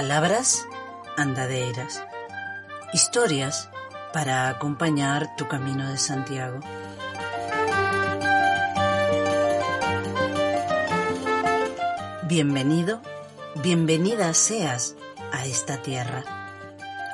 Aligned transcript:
Palabras 0.00 0.66
andadeiras. 1.18 2.02
Historias 2.94 3.68
para 4.14 4.48
acompañar 4.48 5.36
tu 5.36 5.46
camino 5.46 5.90
de 5.90 5.98
Santiago. 5.98 6.60
Bienvenido, 12.22 13.02
bienvenida 13.56 14.32
seas 14.32 14.96
a 15.32 15.44
esta 15.44 15.82
tierra. 15.82 16.24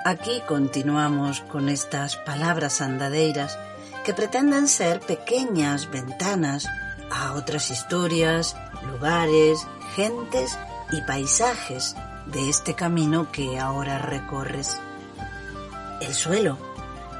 Aquí 0.04 0.40
continuamos 0.46 1.40
con 1.40 1.68
estas 1.68 2.14
palabras 2.14 2.80
andadeiras 2.80 3.58
que 4.04 4.14
pretenden 4.14 4.68
ser 4.68 5.00
pequeñas 5.00 5.90
ventanas 5.90 6.68
a 7.10 7.32
otras 7.32 7.68
historias, 7.72 8.56
lugares, 8.92 9.66
gentes 9.96 10.56
y 10.92 11.00
paisajes 11.00 11.96
de 12.26 12.48
este 12.48 12.74
camino 12.74 13.30
que 13.32 13.58
ahora 13.58 13.98
recorres. 13.98 14.78
El 16.00 16.14
suelo, 16.14 16.58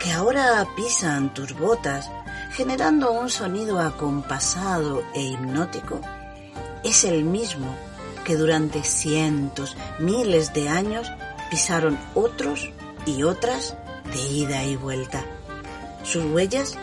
que 0.01 0.13
ahora 0.13 0.67
pisan 0.77 1.33
tus 1.33 1.55
botas, 1.55 2.11
generando 2.53 3.13
un 3.13 3.31
sonido 3.31 3.81
acompasado 3.81 5.03
e 5.15 5.23
hipnótico, 5.23 6.01
es 6.85 7.05
el 7.05 7.25
mismo 7.25 7.75
que 8.25 8.37
durante 8.37 8.83
cientos, 8.83 9.77
miles 9.99 10.53
de 10.53 10.69
años 10.69 11.11
pisaron 11.51 11.99
otros 12.15 12.71
y 13.07 13.23
otras 13.23 13.77
de 14.13 14.21
ida 14.33 14.65
y 14.65 14.77
vuelta. 14.77 15.25
Sus 16.03 16.25
huellas 16.25 16.77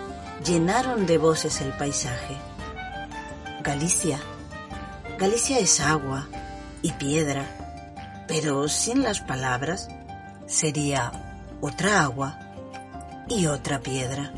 llenaron 0.45 1.05
de 1.05 1.17
voces 1.17 1.61
el 1.61 1.71
paisaje. 1.73 2.37
Galicia. 3.61 4.19
Galicia 5.17 5.59
es 5.59 5.79
agua 5.79 6.27
y 6.81 6.91
piedra, 6.93 7.62
pero 8.27 8.67
sin 8.67 9.03
las 9.03 9.21
palabras 9.21 9.87
sería 10.45 11.11
otra 11.61 12.01
agua 12.03 12.39
y 13.29 13.45
otra 13.45 13.79
piedra. 13.79 14.31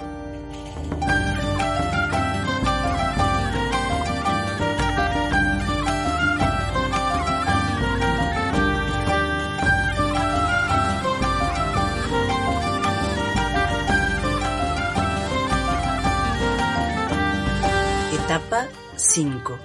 Etapa 18.14 18.68
5. 18.96 19.60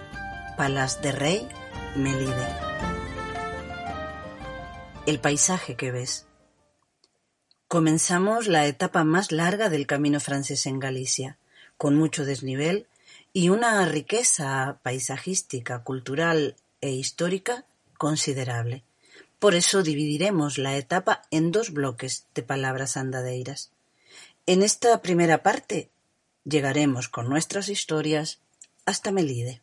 Palas 0.56 1.00
de 1.00 1.12
Rey, 1.12 1.48
Melide. 1.96 2.69
El 5.10 5.18
paisaje 5.18 5.74
que 5.74 5.90
ves. 5.90 6.28
Comenzamos 7.66 8.46
la 8.46 8.68
etapa 8.68 9.02
más 9.02 9.32
larga 9.32 9.68
del 9.68 9.88
camino 9.88 10.20
francés 10.20 10.66
en 10.66 10.78
Galicia, 10.78 11.36
con 11.76 11.96
mucho 11.96 12.24
desnivel 12.24 12.86
y 13.32 13.48
una 13.48 13.84
riqueza 13.86 14.78
paisajística, 14.84 15.82
cultural 15.82 16.54
e 16.80 16.90
histórica 16.92 17.64
considerable. 17.98 18.84
Por 19.40 19.56
eso 19.56 19.82
dividiremos 19.82 20.58
la 20.58 20.76
etapa 20.76 21.22
en 21.32 21.50
dos 21.50 21.72
bloques 21.72 22.26
de 22.36 22.44
palabras 22.44 22.96
andadeiras. 22.96 23.72
En 24.46 24.62
esta 24.62 25.02
primera 25.02 25.42
parte 25.42 25.90
llegaremos 26.44 27.08
con 27.08 27.28
nuestras 27.28 27.68
historias 27.68 28.38
hasta 28.86 29.10
Melide. 29.10 29.60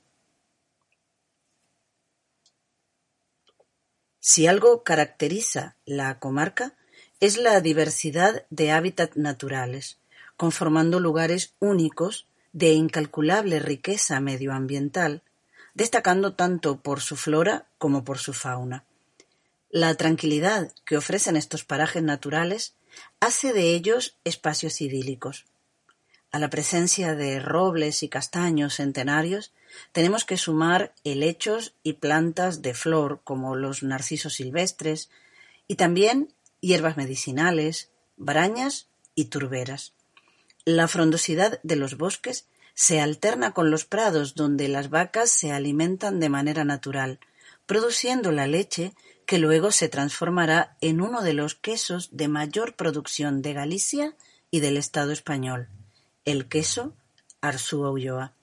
Si 4.30 4.46
algo 4.46 4.84
caracteriza 4.84 5.78
la 5.86 6.20
comarca 6.20 6.74
es 7.22 7.38
la 7.38 7.62
diversidad 7.62 8.46
de 8.50 8.74
hábitats 8.74 9.16
naturales, 9.16 10.00
conformando 10.36 11.00
lugares 11.00 11.54
únicos 11.60 12.28
de 12.52 12.74
incalculable 12.74 13.60
riqueza 13.60 14.20
medioambiental, 14.20 15.24
destacando 15.76 16.34
tanto 16.34 16.82
por 16.82 17.00
su 17.00 17.16
flora 17.16 17.68
como 17.78 18.04
por 18.04 18.18
su 18.18 18.34
fauna. 18.34 18.84
La 19.70 19.96
tranquilidad 19.96 20.74
que 20.84 20.98
ofrecen 20.98 21.38
estos 21.38 21.64
parajes 21.64 22.04
naturales 22.04 22.76
hace 23.22 23.54
de 23.54 23.76
ellos 23.76 24.18
espacios 24.26 24.82
idílicos. 24.82 25.46
A 26.32 26.40
la 26.40 26.50
presencia 26.50 27.16
de 27.16 27.40
robles 27.40 28.04
y 28.04 28.10
castaños 28.10 28.76
centenarios 28.76 29.54
tenemos 29.94 30.26
que 30.26 30.38
sumar 30.38 30.94
helechos 31.04 31.74
y 31.84 31.94
plantas 31.94 32.62
de 32.62 32.74
flor 32.74 33.22
como 33.24 33.56
los 33.56 33.82
narcisos 33.82 34.34
silvestres 34.34 35.10
y 35.68 35.76
también 35.76 36.34
hierbas 36.60 36.98
medicinales, 36.98 37.92
brañas 38.18 38.88
y 39.16 39.26
turberas. 39.26 39.94
La 40.66 40.90
frondosidad 40.90 41.62
de 41.64 41.78
los 41.78 41.98
bosques 41.98 42.48
se 42.74 43.00
alterna 43.00 43.54
con 43.54 43.72
los 43.72 43.86
prados 43.86 44.36
donde 44.36 44.68
las 44.68 44.90
vacas 44.90 45.32
se 45.32 45.54
alimentan 45.54 46.20
de 46.20 46.30
manera 46.30 46.66
natural, 46.66 47.20
produciendo 47.66 48.34
la 48.34 48.48
leche 48.48 48.94
que 49.26 49.38
luego 49.38 49.72
se 49.72 49.88
transformará 49.88 50.78
en 50.82 51.00
uno 51.00 51.22
de 51.22 51.34
los 51.34 51.56
quesos 51.56 52.10
de 52.12 52.28
mayor 52.28 52.76
producción 52.76 53.42
de 53.42 53.54
Galicia 53.54 54.16
y 54.52 54.60
del 54.60 54.78
Estado 54.78 55.12
español 55.14 55.70
el 56.28 56.50
queso 56.50 56.94
Arzúa 57.40 57.90
Ulloa. 57.90 58.34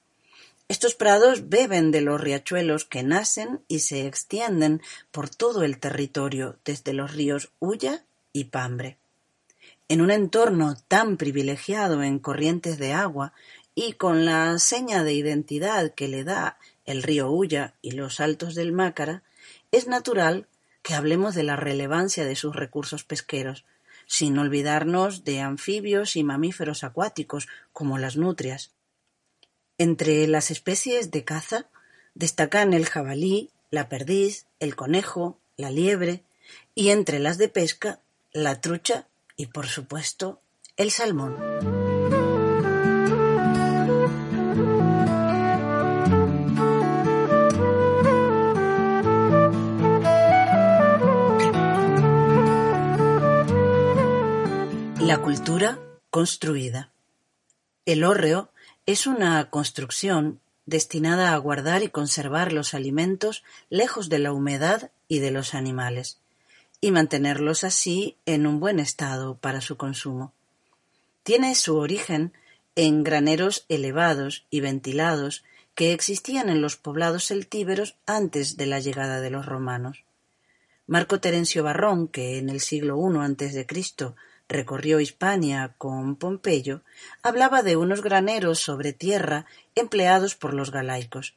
Estos 0.69 0.95
prados 0.95 1.51
beben 1.51 1.91
de 1.91 2.01
los 2.01 2.19
riachuelos 2.19 2.87
que 2.87 3.03
nacen 3.03 3.61
y 3.69 3.81
se 3.81 4.07
extienden 4.07 4.81
por 5.11 5.29
todo 5.29 5.63
el 5.63 5.79
territorio, 5.79 6.57
desde 6.65 6.95
los 6.95 7.13
ríos 7.13 7.51
Ulla 7.61 8.03
y 8.33 8.45
Pambre. 8.45 8.97
En 9.89 10.01
un 10.01 10.11
entorno 10.11 10.77
tan 10.89 11.19
privilegiado 11.19 12.03
en 12.03 12.19
corrientes 12.19 12.79
de 12.79 12.95
agua 12.95 13.35
y 13.75 13.93
con 13.93 14.25
la 14.25 14.59
seña 14.59 15.05
de 15.05 15.13
identidad 15.13 15.93
que 15.93 16.09
le 16.09 16.25
da 16.25 16.57
el 16.87 17.03
río 17.03 17.31
Ulla 17.31 17.75
y 17.83 17.91
los 17.91 18.19
altos 18.19 18.55
del 18.55 18.73
Mácara, 18.73 19.23
es 19.73 19.89
natural 19.89 20.47
que 20.83 20.95
hablemos 20.95 21.35
de 21.35 21.43
la 21.43 21.57
relevancia 21.57 22.25
de 22.25 22.35
sus 22.35 22.57
recursos 22.57 23.05
pesqueros, 23.05 23.67
sin 24.07 24.39
olvidarnos 24.39 25.25
de 25.25 25.41
anfibios 25.41 26.17
y 26.17 26.25
mamíferos 26.25 26.85
acuáticos 26.85 27.49
como 27.73 27.99
las 27.99 28.17
nutrias. 28.17 28.73
Entre 29.79 30.27
las 30.27 30.51
especies 30.51 31.11
de 31.11 31.25
caza 31.25 31.69
destacan 32.15 32.75
el 32.75 32.87
jabalí, 32.87 33.51
la 33.71 33.89
perdiz, 33.89 34.47
el 34.61 34.77
conejo, 34.77 35.39
la 35.57 35.71
liebre 35.71 36.23
y 36.75 36.91
entre 36.91 37.19
las 37.19 37.39
de 37.39 37.49
pesca 37.49 38.01
la 38.33 38.61
trucha 38.61 39.07
y 39.37 39.47
por 39.47 39.67
supuesto 39.67 40.41
el 40.77 40.91
salmón. 40.91 41.84
La 55.05 55.21
cultura 55.21 55.79
construida. 56.09 56.91
El 57.85 58.05
hórreo 58.05 58.49
es 58.87 59.07
una 59.07 59.51
construcción 59.51 60.41
destinada 60.65 61.35
a 61.35 61.37
guardar 61.37 61.83
y 61.83 61.91
conservar 61.91 62.55
los 62.55 62.73
alimentos 62.73 63.45
lejos 63.69 64.09
de 64.09 64.19
la 64.19 64.33
humedad 64.33 64.91
y 65.07 65.19
de 65.19 65.31
los 65.31 65.53
animales, 65.53 66.17
y 66.81 66.91
mantenerlos 66.91 67.65
así 67.65 68.17
en 68.25 68.47
un 68.47 68.61
buen 68.61 68.81
estado 68.81 69.37
para 69.37 69.61
su 69.61 69.77
consumo. 69.77 70.33
Tiene 71.23 71.55
su 71.55 71.77
origen 71.77 72.33
en 72.75 73.05
graneros 73.05 73.67
elevados 73.69 74.47
y 74.49 74.61
ventilados 74.61 75.45
que 75.75 75.93
existían 75.93 76.49
en 76.49 76.63
los 76.63 76.77
poblados 76.77 77.27
celtíberos 77.27 77.95
antes 78.07 78.57
de 78.57 78.65
la 78.65 78.81
llegada 78.81 79.21
de 79.21 79.29
los 79.29 79.45
romanos. 79.45 80.03
Marco 80.87 81.21
Terencio 81.21 81.63
Barrón, 81.63 82.09
que 82.09 82.39
en 82.39 82.49
el 82.49 82.61
siglo 82.61 82.99
I 82.99 83.65
Cristo 83.67 84.17
recorrió 84.49 85.01
Hispania 85.01 85.75
con 85.79 86.17
Pompeyo, 86.17 86.83
hablaba 87.23 87.63
de 87.63 87.77
unos 87.77 88.03
graneros 88.03 88.59
sobre 88.61 88.93
tierra 88.93 89.47
empleados 89.75 90.35
por 90.35 90.55
los 90.55 90.71
galaicos. 90.71 91.35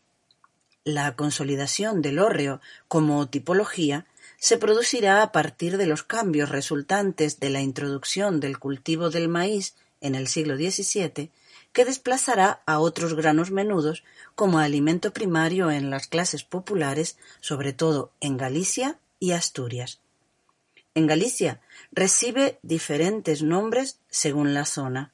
La 0.83 1.15
consolidación 1.15 2.01
del 2.01 2.19
hórreo 2.19 2.61
como 2.87 3.27
tipología 3.27 4.05
se 4.37 4.57
producirá 4.57 5.21
a 5.21 5.31
partir 5.31 5.77
de 5.77 5.85
los 5.85 6.03
cambios 6.03 6.49
resultantes 6.49 7.39
de 7.39 7.49
la 7.49 7.61
introducción 7.61 8.39
del 8.39 8.59
cultivo 8.59 9.09
del 9.09 9.27
maíz 9.27 9.75
en 9.99 10.15
el 10.15 10.27
siglo 10.27 10.55
XVII, 10.55 11.31
que 11.73 11.85
desplazará 11.85 12.61
a 12.65 12.79
otros 12.79 13.15
granos 13.15 13.51
menudos 13.51 14.03
como 14.35 14.59
alimento 14.59 15.11
primario 15.11 15.71
en 15.71 15.89
las 15.89 16.07
clases 16.07 16.43
populares, 16.43 17.17
sobre 17.41 17.73
todo 17.73 18.11
en 18.19 18.37
Galicia 18.37 18.99
y 19.19 19.31
Asturias. 19.31 19.99
En 20.97 21.05
Galicia 21.05 21.61
recibe 21.91 22.57
diferentes 22.63 23.43
nombres 23.43 23.99
según 24.09 24.55
la 24.55 24.65
zona: 24.65 25.13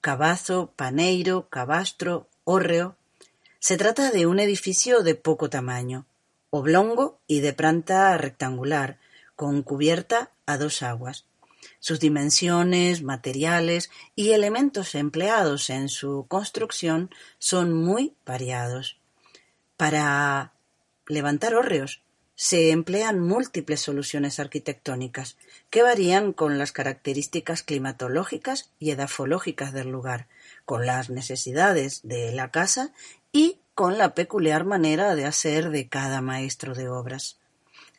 cabazo, 0.00 0.72
paneiro, 0.76 1.48
cabastro, 1.48 2.28
hórreo. 2.44 2.96
Se 3.58 3.76
trata 3.76 4.12
de 4.12 4.26
un 4.26 4.38
edificio 4.38 5.02
de 5.02 5.16
poco 5.16 5.50
tamaño, 5.50 6.06
oblongo 6.50 7.18
y 7.26 7.40
de 7.40 7.52
planta 7.52 8.16
rectangular, 8.16 9.00
con 9.34 9.64
cubierta 9.64 10.30
a 10.46 10.56
dos 10.56 10.82
aguas. 10.82 11.24
Sus 11.80 11.98
dimensiones, 11.98 13.02
materiales 13.02 13.90
y 14.14 14.30
elementos 14.30 14.94
empleados 14.94 15.68
en 15.68 15.88
su 15.88 16.26
construcción 16.28 17.10
son 17.40 17.72
muy 17.72 18.14
variados. 18.24 18.98
Para 19.76 20.52
levantar 21.08 21.56
hórreos 21.56 22.03
se 22.36 22.70
emplean 22.70 23.20
múltiples 23.20 23.80
soluciones 23.80 24.40
arquitectónicas 24.40 25.36
que 25.70 25.82
varían 25.82 26.32
con 26.32 26.58
las 26.58 26.72
características 26.72 27.62
climatológicas 27.62 28.70
y 28.78 28.90
edafológicas 28.90 29.72
del 29.72 29.88
lugar, 29.88 30.26
con 30.64 30.86
las 30.86 31.10
necesidades 31.10 32.00
de 32.02 32.32
la 32.32 32.50
casa 32.50 32.92
y 33.32 33.58
con 33.74 33.98
la 33.98 34.14
peculiar 34.14 34.64
manera 34.64 35.14
de 35.14 35.26
hacer 35.26 35.70
de 35.70 35.88
cada 35.88 36.20
maestro 36.20 36.74
de 36.74 36.88
obras. 36.88 37.38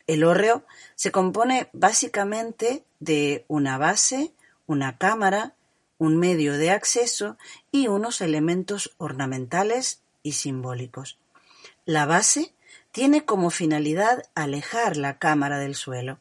El 0.08 0.24
hórreo 0.24 0.66
se 0.96 1.12
compone 1.12 1.70
básicamente 1.74 2.84
de 3.00 3.46
una 3.48 3.78
base, 3.78 4.32
una 4.68 4.98
cámara, 4.98 5.56
un 5.98 6.18
medio 6.18 6.58
de 6.58 6.72
acceso 6.72 7.38
y 7.72 7.88
unos 7.88 8.22
elementos 8.22 8.94
ornamentales 8.98 10.02
y 10.24 10.34
simbólicos. 10.34 11.18
La 11.86 12.06
base 12.06 12.54
tiene 12.96 13.26
como 13.26 13.50
finalidad 13.50 14.24
alejar 14.36 14.96
la 14.96 15.18
cámara 15.20 15.60
del 15.60 15.76
suelo. 15.76 16.18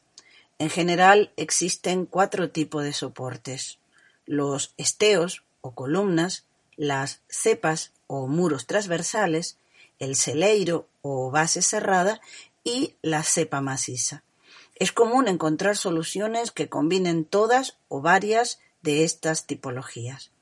En 0.59 0.71
general 0.71 1.33
existen 1.37 2.05
cuatro 2.05 2.51
tipos 2.51 2.83
de 2.83 2.93
soportes. 2.93 3.79
Los 4.27 4.75
esteos 4.77 5.45
o 5.61 5.71
columnas, 5.71 6.47
las 6.75 7.21
cepas 7.29 7.93
o 8.09 8.27
muros 8.27 8.67
transversales, 8.67 9.57
el 10.01 10.17
celeiro 10.17 10.89
o 11.01 11.31
base 11.31 11.63
cerrada 11.63 12.21
y 12.65 12.97
la 13.03 13.23
cepa 13.23 13.61
maciza. 13.61 14.25
Es 14.75 14.91
común 14.91 15.29
encontrar 15.29 15.77
soluciones 15.77 16.51
que 16.51 16.69
combinen 16.69 17.25
todas 17.25 17.77
o 17.87 18.01
varias 18.01 18.59
de 18.83 19.05
estas 19.05 19.47
tipologías. 19.47 20.33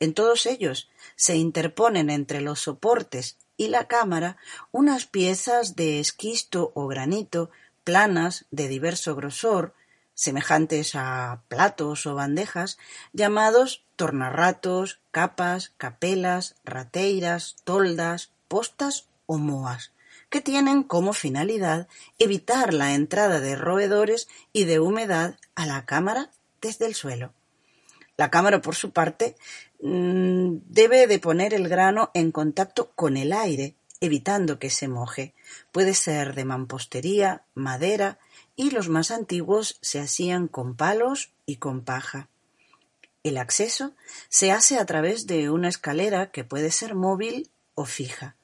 En 0.00 0.14
todos 0.14 0.46
ellos 0.46 0.88
se 1.14 1.36
interponen 1.36 2.08
entre 2.08 2.40
los 2.40 2.60
soportes 2.60 3.36
y 3.56 3.68
la 3.68 3.86
cámara 3.86 4.36
unas 4.72 5.06
piezas 5.06 5.76
de 5.76 6.00
esquisto 6.00 6.72
o 6.74 6.86
granito 6.86 7.50
planas 7.84 8.46
de 8.50 8.68
diverso 8.68 9.14
grosor, 9.14 9.74
semejantes 10.14 10.94
a 10.94 11.42
platos 11.48 12.06
o 12.06 12.14
bandejas, 12.14 12.78
llamados 13.12 13.84
tornarratos, 13.96 15.00
capas, 15.10 15.72
capelas, 15.76 16.56
rateiras, 16.64 17.56
toldas, 17.64 18.32
postas 18.48 19.08
o 19.26 19.38
moas, 19.38 19.92
que 20.30 20.40
tienen 20.40 20.82
como 20.82 21.12
finalidad 21.12 21.88
evitar 22.18 22.74
la 22.74 22.94
entrada 22.94 23.40
de 23.40 23.56
roedores 23.56 24.28
y 24.52 24.64
de 24.64 24.80
humedad 24.80 25.36
a 25.54 25.66
la 25.66 25.84
cámara 25.84 26.30
desde 26.60 26.86
el 26.86 26.94
suelo. 26.94 27.32
La 28.16 28.30
cámara, 28.30 28.60
por 28.60 28.74
su 28.74 28.92
parte, 28.92 29.36
mm, 29.80 30.56
debe 30.66 31.06
de 31.06 31.18
poner 31.18 31.52
el 31.52 31.68
grano 31.68 32.10
en 32.14 32.30
contacto 32.30 32.92
con 32.94 33.16
el 33.16 33.32
aire, 33.32 33.74
evitando 34.00 34.58
que 34.58 34.70
se 34.70 34.86
moje. 34.86 35.34
Puede 35.72 35.94
ser 35.94 36.34
de 36.34 36.44
mampostería, 36.44 37.42
madera, 37.54 38.18
y 38.56 38.70
los 38.70 38.88
más 38.88 39.10
antiguos 39.10 39.78
se 39.80 40.00
hacían 40.00 40.46
con 40.46 40.76
palos 40.76 41.32
y 41.46 41.56
con 41.56 41.82
paja. 41.82 42.28
El 43.24 43.38
acceso 43.38 43.94
se 44.28 44.52
hace 44.52 44.78
a 44.78 44.84
través 44.84 45.26
de 45.26 45.50
una 45.50 45.68
escalera 45.68 46.30
que 46.30 46.44
puede 46.44 46.70
ser 46.70 46.94
móvil 46.94 47.50
o 47.74 47.84
fija, 47.84 48.36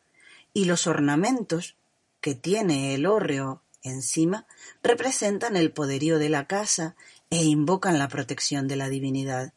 y 0.53 0.65
los 0.65 0.87
ornamentos 0.87 1.77
que 2.21 2.35
tiene 2.35 2.95
el 2.95 3.07
hórreo 3.07 3.63
encima 3.83 4.47
representan 4.83 5.57
el 5.57 5.71
poderío 5.73 6.19
de 6.19 6.29
la 6.29 6.47
casa 6.47 6.97
e 7.31 7.45
invocan 7.45 7.99
la 7.99 8.09
protección 8.09 8.69
de 8.69 8.77
la 8.77 8.89
divinidad. 8.89 9.53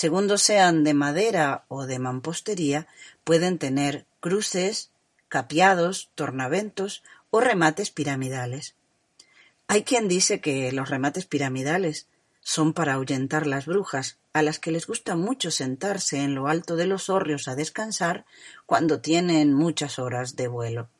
Segundo 0.00 0.38
sean 0.38 0.84
de 0.84 0.94
madera 0.94 1.64
o 1.66 1.84
de 1.84 1.98
mampostería, 1.98 2.86
pueden 3.24 3.58
tener 3.58 4.06
cruces, 4.20 4.92
capiados, 5.26 6.12
tornaventos 6.14 7.02
o 7.30 7.40
remates 7.40 7.90
piramidales. 7.90 8.76
Hay 9.66 9.82
quien 9.82 10.06
dice 10.06 10.40
que 10.40 10.70
los 10.70 10.88
remates 10.88 11.26
piramidales 11.26 12.06
son 12.42 12.74
para 12.74 12.92
ahuyentar 12.92 13.48
las 13.48 13.66
brujas, 13.66 14.18
a 14.32 14.42
las 14.42 14.60
que 14.60 14.70
les 14.70 14.86
gusta 14.86 15.16
mucho 15.16 15.50
sentarse 15.50 16.22
en 16.22 16.36
lo 16.36 16.46
alto 16.46 16.76
de 16.76 16.86
los 16.86 17.08
hórreos 17.08 17.48
a 17.48 17.56
descansar 17.56 18.24
cuando 18.66 19.00
tienen 19.00 19.52
muchas 19.52 19.98
horas 19.98 20.36
de 20.36 20.46
vuelo. 20.46 20.90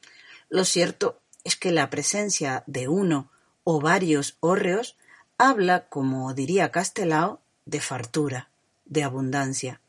Lo 0.48 0.64
cierto 0.64 1.20
es 1.44 1.54
que 1.54 1.70
la 1.70 1.88
presencia 1.88 2.64
de 2.66 2.88
uno 2.88 3.30
o 3.62 3.80
varios 3.80 4.38
hórreos 4.40 4.96
habla, 5.38 5.86
como 5.88 6.34
diría 6.34 6.72
Castelao, 6.72 7.40
de 7.64 7.80
fartura, 7.80 8.47
de 8.88 9.04
abundancia. 9.04 9.80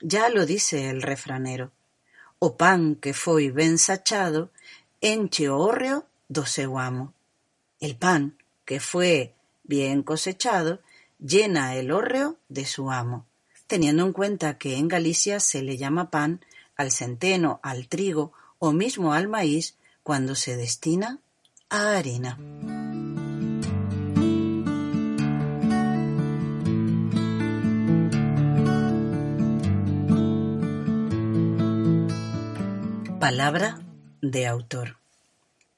Ya 0.00 0.28
lo 0.28 0.46
dice 0.46 0.90
el 0.90 1.02
refranero. 1.02 1.70
O 2.38 2.56
pan 2.56 2.96
que 2.96 3.12
foi 3.14 3.50
ben 3.50 3.78
sachado, 3.78 4.50
enche 5.00 5.48
o 5.48 5.58
hórreo 5.58 6.06
do 6.28 6.44
amo. 6.78 7.12
El 7.80 7.96
pan 7.96 8.36
que 8.64 8.80
fue 8.80 9.34
bien 9.62 10.02
cosechado 10.02 10.80
llena 11.18 11.76
el 11.76 11.90
hórreo 11.90 12.36
de 12.48 12.66
su 12.66 12.90
amo, 12.90 13.26
teniendo 13.66 14.04
en 14.04 14.12
cuenta 14.12 14.58
que 14.58 14.76
en 14.76 14.88
Galicia 14.88 15.40
se 15.40 15.62
le 15.62 15.76
llama 15.76 16.10
pan 16.10 16.44
al 16.76 16.90
centeno, 16.90 17.60
al 17.62 17.88
trigo 17.88 18.32
o 18.58 18.72
mismo 18.72 19.12
al 19.12 19.28
maíz 19.28 19.76
cuando 20.02 20.34
se 20.34 20.56
destina 20.56 21.20
a 21.70 21.96
harina. 21.96 22.83
Palabra 33.24 33.80
de 34.20 34.46
autor. 34.46 34.98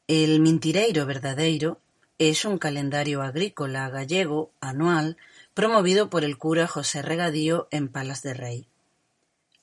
El 0.08 0.40
Mintireiro 0.40 1.06
Verdadeiro 1.06 1.78
es 2.18 2.44
un 2.44 2.58
calendario 2.58 3.22
agrícola 3.22 3.88
gallego 3.88 4.50
anual 4.60 5.16
promovido 5.54 6.10
por 6.10 6.24
el 6.24 6.38
cura 6.38 6.66
José 6.66 7.02
Regadío 7.02 7.68
en 7.70 7.86
Palas 7.86 8.24
de 8.24 8.34
Rey. 8.34 8.66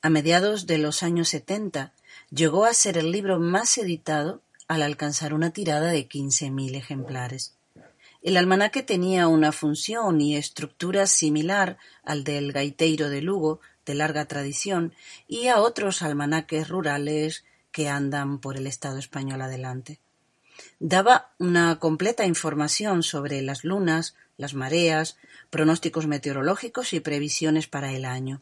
A 0.02 0.10
mediados 0.10 0.66
de 0.66 0.78
los 0.78 1.04
años 1.04 1.28
setenta 1.28 1.92
llegó 2.32 2.64
a 2.64 2.74
ser 2.74 2.98
el 2.98 3.12
libro 3.12 3.38
más 3.38 3.78
editado 3.78 4.42
al 4.70 4.82
alcanzar 4.82 5.34
una 5.34 5.52
tirada 5.52 5.92
de 5.92 6.08
quince 6.08 6.52
mil 6.52 6.76
ejemplares. 6.76 7.54
El 8.22 8.38
almanaque 8.38 8.82
tenía 8.84 9.28
una 9.28 9.52
función 9.52 10.22
y 10.22 10.38
estructura 10.38 11.06
similar 11.06 11.78
al 12.06 12.24
del 12.24 12.54
gaiteiro 12.54 13.10
de 13.10 13.22
Lugo, 13.22 13.60
de 13.86 13.96
larga 13.96 14.24
tradición, 14.24 14.94
y 15.28 15.48
a 15.48 15.60
otros 15.60 16.02
almanaques 16.02 16.70
rurales 16.70 17.44
que 17.74 17.90
andan 17.90 18.40
por 18.40 18.56
el 18.56 18.68
Estado 18.68 18.98
español 18.98 19.42
adelante. 19.42 20.00
Daba 20.80 21.34
una 21.40 21.78
completa 21.80 22.26
información 22.26 23.04
sobre 23.04 23.42
las 23.42 23.66
lunas, 23.66 24.16
las 24.38 24.54
mareas, 24.54 25.18
pronósticos 25.50 26.08
meteorológicos 26.08 26.94
y 26.94 27.02
previsiones 27.02 27.68
para 27.68 27.92
el 27.92 28.06
año 28.06 28.42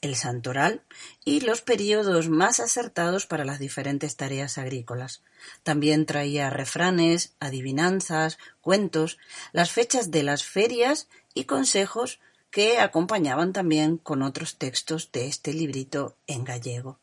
el 0.00 0.14
santoral 0.14 0.82
y 1.24 1.40
los 1.40 1.62
períodos 1.62 2.28
más 2.28 2.60
acertados 2.60 3.26
para 3.26 3.44
las 3.44 3.58
diferentes 3.58 4.16
tareas 4.16 4.58
agrícolas. 4.58 5.22
También 5.62 6.06
traía 6.06 6.50
refranes, 6.50 7.34
adivinanzas, 7.40 8.38
cuentos, 8.60 9.18
las 9.52 9.70
fechas 9.70 10.10
de 10.10 10.22
las 10.22 10.44
ferias 10.44 11.08
y 11.34 11.44
consejos 11.44 12.20
que 12.50 12.78
acompañaban 12.78 13.52
también 13.52 13.98
con 13.98 14.22
otros 14.22 14.56
textos 14.56 15.10
de 15.12 15.26
este 15.26 15.52
librito 15.52 16.16
en 16.26 16.44
gallego. 16.44 16.98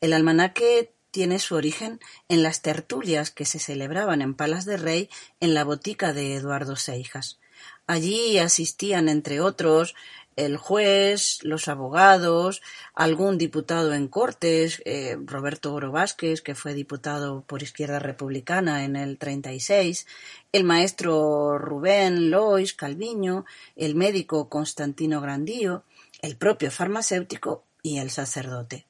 El 0.00 0.12
almanaque 0.12 0.92
tiene 1.16 1.38
su 1.38 1.54
origen 1.54 1.98
en 2.28 2.42
las 2.42 2.60
tertulias 2.60 3.30
que 3.30 3.46
se 3.46 3.58
celebraban 3.58 4.20
en 4.20 4.34
Palas 4.34 4.66
de 4.66 4.76
Rey 4.76 5.08
en 5.40 5.54
la 5.54 5.64
botica 5.64 6.12
de 6.12 6.34
Eduardo 6.34 6.76
Seijas. 6.76 7.40
Allí 7.86 8.36
asistían, 8.36 9.08
entre 9.08 9.40
otros, 9.40 9.94
el 10.36 10.58
juez, 10.58 11.38
los 11.42 11.68
abogados, 11.68 12.60
algún 12.94 13.38
diputado 13.38 13.94
en 13.94 14.08
Cortes, 14.08 14.82
eh, 14.84 15.16
Roberto 15.24 15.72
Oro 15.72 15.90
Vázquez, 15.90 16.42
que 16.42 16.54
fue 16.54 16.74
diputado 16.74 17.44
por 17.46 17.62
Izquierda 17.62 17.98
Republicana 17.98 18.84
en 18.84 18.94
el 18.94 19.16
36, 19.16 20.06
el 20.52 20.64
maestro 20.64 21.56
Rubén 21.56 22.30
Lois 22.30 22.74
Calviño, 22.74 23.46
el 23.74 23.94
médico 23.94 24.50
Constantino 24.50 25.22
Grandío, 25.22 25.82
el 26.20 26.36
propio 26.36 26.70
farmacéutico 26.70 27.64
y 27.82 28.00
el 28.00 28.10
sacerdote. 28.10 28.84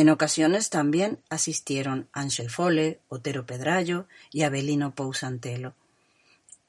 En 0.00 0.08
ocasiones 0.08 0.70
también 0.70 1.18
asistieron 1.28 2.08
Ángel 2.14 2.48
Fole, 2.48 3.00
Otero 3.10 3.44
Pedrayo 3.44 4.06
y 4.32 4.44
Abelino 4.44 4.94
Pousantelo. 4.94 5.74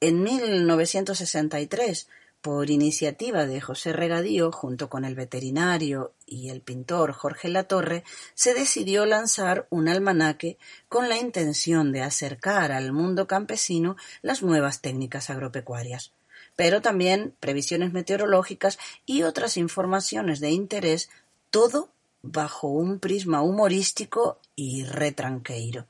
En 0.01 0.21
1963 0.21 2.09
por 2.41 2.69
iniciativa 2.69 3.45
de 3.45 3.61
José 3.61 3.93
Regadío, 3.93 4.51
junto 4.51 4.89
con 4.89 5.05
el 5.05 5.15
veterinario 5.15 6.11
y 6.25 6.49
el 6.49 6.59
pintor 6.59 7.13
Jorge 7.13 7.47
Latorre, 7.47 8.03
se 8.33 8.53
decidió 8.53 9.05
lanzar 9.05 9.65
un 9.69 9.87
almanaque 9.87 10.57
con 10.89 11.07
la 11.07 11.15
intención 11.15 11.93
de 11.93 12.01
acercar 12.01 12.73
al 12.73 12.91
mundo 12.91 13.27
campesino 13.27 13.95
las 14.21 14.43
nuevas 14.43 14.81
técnicas 14.81 15.29
agropecuarias, 15.29 16.11
pero 16.57 16.81
también 16.81 17.33
previsiones 17.39 17.93
meteorológicas 17.93 18.77
y 19.05 19.23
otras 19.23 19.55
informaciones 19.55 20.41
de 20.41 20.51
interés, 20.51 21.09
todo 21.49 21.91
bajo 22.21 22.67
un 22.67 22.99
prisma 22.99 23.41
humorístico 23.41 24.39
y 24.55 24.83
retranqueiro. 24.83 25.85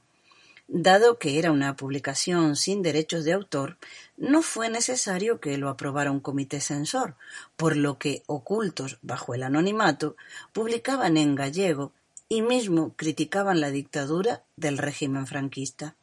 Dado 0.67 1.19
que 1.19 1.37
era 1.37 1.51
una 1.51 1.75
publicación 1.75 2.55
sin 2.55 2.81
derechos 2.81 3.25
de 3.25 3.33
autor, 3.33 3.77
no 4.15 4.41
fue 4.41 4.69
necesario 4.69 5.41
que 5.41 5.57
lo 5.57 5.67
aprobara 5.67 6.11
un 6.11 6.21
comité 6.21 6.61
censor, 6.61 7.15
por 7.57 7.75
lo 7.75 7.97
que, 7.97 8.23
ocultos 8.25 8.97
bajo 9.01 9.33
el 9.33 9.43
anonimato, 9.43 10.15
publicaban 10.53 11.17
en 11.17 11.35
gallego 11.35 11.91
y 12.29 12.41
mismo 12.41 12.93
criticaban 12.95 13.59
la 13.59 13.69
dictadura 13.69 14.43
del 14.55 14.77
régimen 14.77 15.27
franquista. 15.27 15.95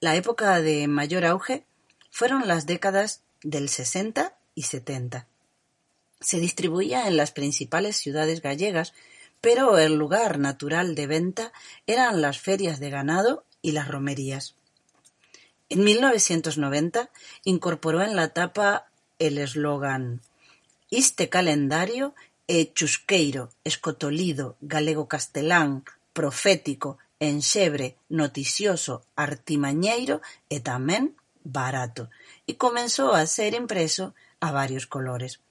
La 0.00 0.16
época 0.16 0.62
de 0.62 0.88
mayor 0.88 1.26
auge 1.26 1.66
fueron 2.10 2.48
las 2.48 2.64
décadas 2.64 3.20
del 3.42 3.68
60 3.68 4.34
y 4.54 4.62
70. 4.62 5.26
Se 6.20 6.40
distribuía 6.40 7.06
en 7.06 7.18
las 7.18 7.32
principales 7.32 7.96
ciudades 7.96 8.40
gallegas, 8.40 8.94
Pero 9.40 9.78
el 9.78 9.94
lugar 9.94 10.38
natural 10.38 10.94
de 10.94 11.06
venta 11.06 11.52
eran 11.86 12.20
las 12.20 12.38
ferias 12.40 12.80
de 12.80 12.90
ganado 12.90 13.44
y 13.62 13.72
las 13.72 13.88
romerías. 13.88 14.56
En 15.68 15.84
1990 15.84 17.10
incorporó 17.44 18.02
en 18.02 18.16
la 18.16 18.30
tapa 18.30 18.86
el 19.18 19.38
eslogan 19.38 20.22
Este 20.90 21.28
calendario 21.28 22.14
é 22.48 22.64
chusqueiro, 22.72 23.52
escotolido, 23.62 24.56
galego-castelán, 24.62 25.84
profético, 26.16 26.96
enxebre, 27.20 28.00
noticioso, 28.08 29.04
artimañeiro 29.14 30.24
e 30.48 30.64
tamén 30.64 31.12
barato, 31.44 32.08
e 32.48 32.56
comenzó 32.56 33.12
a 33.12 33.28
ser 33.28 33.52
impreso 33.52 34.16
a 34.40 34.48
varios 34.48 34.88
colores. 34.88 35.44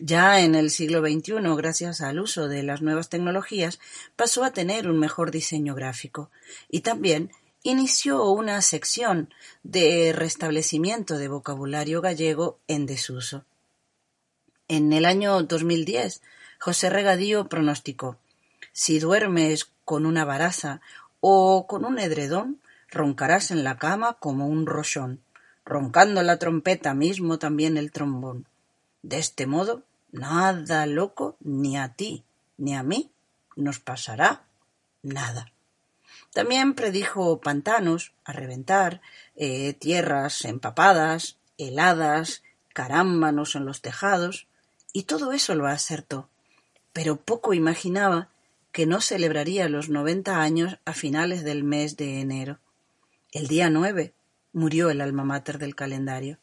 Ya 0.00 0.40
en 0.40 0.54
el 0.54 0.70
siglo 0.70 1.00
XXI, 1.00 1.56
gracias 1.56 2.02
al 2.02 2.20
uso 2.20 2.46
de 2.46 2.62
las 2.62 2.82
nuevas 2.82 3.08
tecnologías, 3.08 3.80
pasó 4.14 4.44
a 4.44 4.52
tener 4.52 4.88
un 4.88 4.98
mejor 4.98 5.32
diseño 5.32 5.74
gráfico 5.74 6.30
y 6.68 6.82
también 6.82 7.32
inició 7.64 8.30
una 8.30 8.62
sección 8.62 9.34
de 9.64 10.12
restablecimiento 10.14 11.18
de 11.18 11.26
vocabulario 11.26 12.00
gallego 12.00 12.60
en 12.68 12.86
desuso. 12.86 13.44
En 14.68 14.92
el 14.92 15.04
año 15.04 15.42
2010, 15.42 16.22
José 16.60 16.90
Regadío 16.90 17.48
pronosticó: 17.48 18.18
Si 18.72 19.00
duermes 19.00 19.68
con 19.84 20.06
una 20.06 20.24
baraza 20.24 20.80
o 21.18 21.66
con 21.66 21.84
un 21.84 21.98
edredón, 21.98 22.60
roncarás 22.88 23.50
en 23.50 23.64
la 23.64 23.78
cama 23.78 24.16
como 24.20 24.46
un 24.46 24.66
rochón, 24.66 25.20
roncando 25.64 26.22
la 26.22 26.38
trompeta 26.38 26.94
mismo 26.94 27.40
también 27.40 27.76
el 27.76 27.90
trombón. 27.90 28.46
De 29.02 29.18
este 29.18 29.46
modo, 29.46 29.84
Nada 30.10 30.86
loco 30.86 31.36
ni 31.40 31.76
a 31.76 31.92
ti 31.92 32.24
ni 32.56 32.74
a 32.74 32.82
mí 32.82 33.10
nos 33.56 33.78
pasará 33.78 34.44
nada. 35.02 35.52
También 36.32 36.74
predijo 36.74 37.40
pantanos 37.40 38.12
a 38.24 38.32
reventar, 38.32 39.00
eh, 39.36 39.74
tierras 39.74 40.44
empapadas, 40.44 41.36
heladas, 41.58 42.42
carámbanos 42.72 43.54
en 43.54 43.66
los 43.66 43.82
tejados, 43.82 44.46
y 44.92 45.02
todo 45.02 45.32
eso 45.32 45.54
lo 45.54 45.66
acertó. 45.66 46.28
Pero 46.92 47.16
poco 47.16 47.52
imaginaba 47.52 48.28
que 48.72 48.86
no 48.86 49.00
celebraría 49.00 49.68
los 49.68 49.88
noventa 49.88 50.40
años 50.40 50.78
a 50.84 50.94
finales 50.94 51.44
del 51.44 51.64
mes 51.64 51.96
de 51.96 52.20
enero. 52.20 52.58
El 53.32 53.46
día 53.46 53.68
nueve 53.68 54.14
murió 54.52 54.90
el 54.90 55.00
alma 55.00 55.24
mater 55.24 55.58
del 55.58 55.74
calendario. 55.74 56.38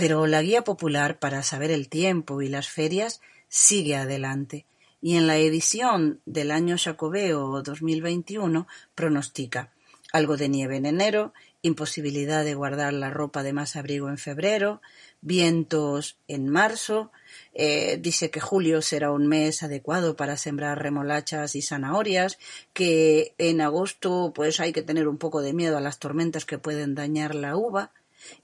Pero 0.00 0.26
la 0.26 0.40
guía 0.40 0.64
popular 0.64 1.18
para 1.18 1.42
saber 1.42 1.70
el 1.70 1.90
tiempo 1.90 2.40
y 2.40 2.48
las 2.48 2.70
ferias 2.70 3.20
sigue 3.48 3.96
adelante, 3.96 4.64
y 5.02 5.18
en 5.18 5.26
la 5.26 5.36
edición 5.36 6.22
del 6.24 6.52
año 6.52 6.76
Jacobeo 6.78 7.60
2021 7.60 8.66
pronostica 8.94 9.74
algo 10.10 10.38
de 10.38 10.48
nieve 10.48 10.78
en 10.78 10.86
enero, 10.86 11.34
imposibilidad 11.60 12.46
de 12.46 12.54
guardar 12.54 12.94
la 12.94 13.10
ropa 13.10 13.42
de 13.42 13.52
más 13.52 13.76
abrigo 13.76 14.08
en 14.08 14.16
febrero, 14.16 14.80
vientos 15.20 16.16
en 16.28 16.48
marzo, 16.48 17.12
eh, 17.52 17.98
dice 18.00 18.30
que 18.30 18.40
julio 18.40 18.80
será 18.80 19.12
un 19.12 19.26
mes 19.26 19.62
adecuado 19.62 20.16
para 20.16 20.38
sembrar 20.38 20.82
remolachas 20.82 21.54
y 21.54 21.60
zanahorias, 21.60 22.38
que 22.72 23.34
en 23.36 23.60
agosto 23.60 24.32
pues 24.34 24.60
hay 24.60 24.72
que 24.72 24.80
tener 24.80 25.08
un 25.08 25.18
poco 25.18 25.42
de 25.42 25.52
miedo 25.52 25.76
a 25.76 25.82
las 25.82 25.98
tormentas 25.98 26.46
que 26.46 26.56
pueden 26.56 26.94
dañar 26.94 27.34
la 27.34 27.54
uva, 27.54 27.92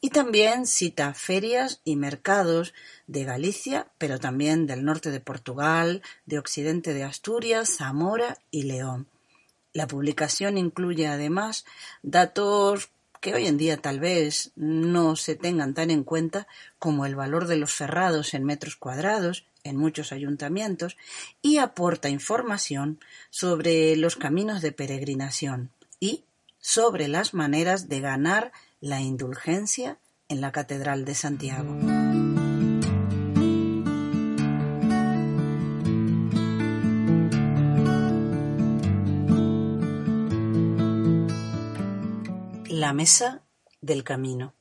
y 0.00 0.10
también 0.10 0.66
cita 0.66 1.14
ferias 1.14 1.80
y 1.84 1.96
mercados 1.96 2.74
de 3.06 3.24
Galicia, 3.24 3.88
pero 3.98 4.18
también 4.18 4.66
del 4.66 4.84
norte 4.84 5.10
de 5.10 5.20
Portugal, 5.20 6.02
de 6.24 6.38
occidente 6.38 6.94
de 6.94 7.04
Asturias, 7.04 7.76
Zamora 7.76 8.38
y 8.50 8.64
León. 8.64 9.08
La 9.72 9.86
publicación 9.86 10.56
incluye 10.56 11.06
además 11.06 11.66
datos 12.02 12.90
que 13.20 13.34
hoy 13.34 13.46
en 13.46 13.58
día 13.58 13.76
tal 13.76 14.00
vez 14.00 14.52
no 14.56 15.16
se 15.16 15.34
tengan 15.34 15.74
tan 15.74 15.90
en 15.90 16.04
cuenta 16.04 16.46
como 16.78 17.06
el 17.06 17.14
valor 17.14 17.46
de 17.46 17.56
los 17.56 17.72
cerrados 17.72 18.34
en 18.34 18.44
metros 18.44 18.76
cuadrados 18.76 19.46
en 19.64 19.76
muchos 19.76 20.12
ayuntamientos 20.12 20.96
y 21.42 21.58
aporta 21.58 22.08
información 22.08 23.00
sobre 23.30 23.96
los 23.96 24.16
caminos 24.16 24.62
de 24.62 24.72
peregrinación 24.72 25.70
y 25.98 26.24
sobre 26.60 27.08
las 27.08 27.34
maneras 27.34 27.88
de 27.88 28.00
ganar 28.00 28.52
la 28.80 29.00
indulgencia 29.00 29.98
en 30.28 30.40
la 30.40 30.52
Catedral 30.52 31.04
de 31.04 31.14
Santiago. 31.14 31.74
La 42.68 42.92
mesa 42.92 43.42
del 43.80 44.04
camino. 44.04 44.54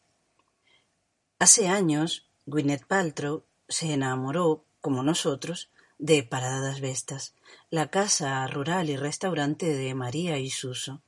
Hace 1.38 1.68
años, 1.68 2.30
Gwyneth 2.46 2.86
Paltrow 2.86 3.44
se 3.68 3.92
enamoró, 3.92 4.66
como 4.80 5.04
nosotros, 5.04 5.72
de 5.98 6.24
Paradas 6.24 6.80
Vestas, 6.80 7.36
la 7.70 7.90
casa 7.90 8.46
rural 8.48 8.90
y 8.90 8.96
restaurante 8.96 9.66
de 9.66 9.94
María 9.94 10.38
y 10.38 10.50
Suso. 10.50 11.02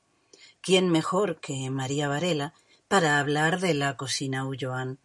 ¿Quién 0.60 0.90
mejor 0.90 1.40
que 1.40 1.70
María 1.70 2.08
Varela 2.08 2.54
para 2.88 3.18
hablar 3.18 3.60
de 3.60 3.74
la 3.74 3.96
cocina 3.96 4.46
Ulloan. 4.46 4.98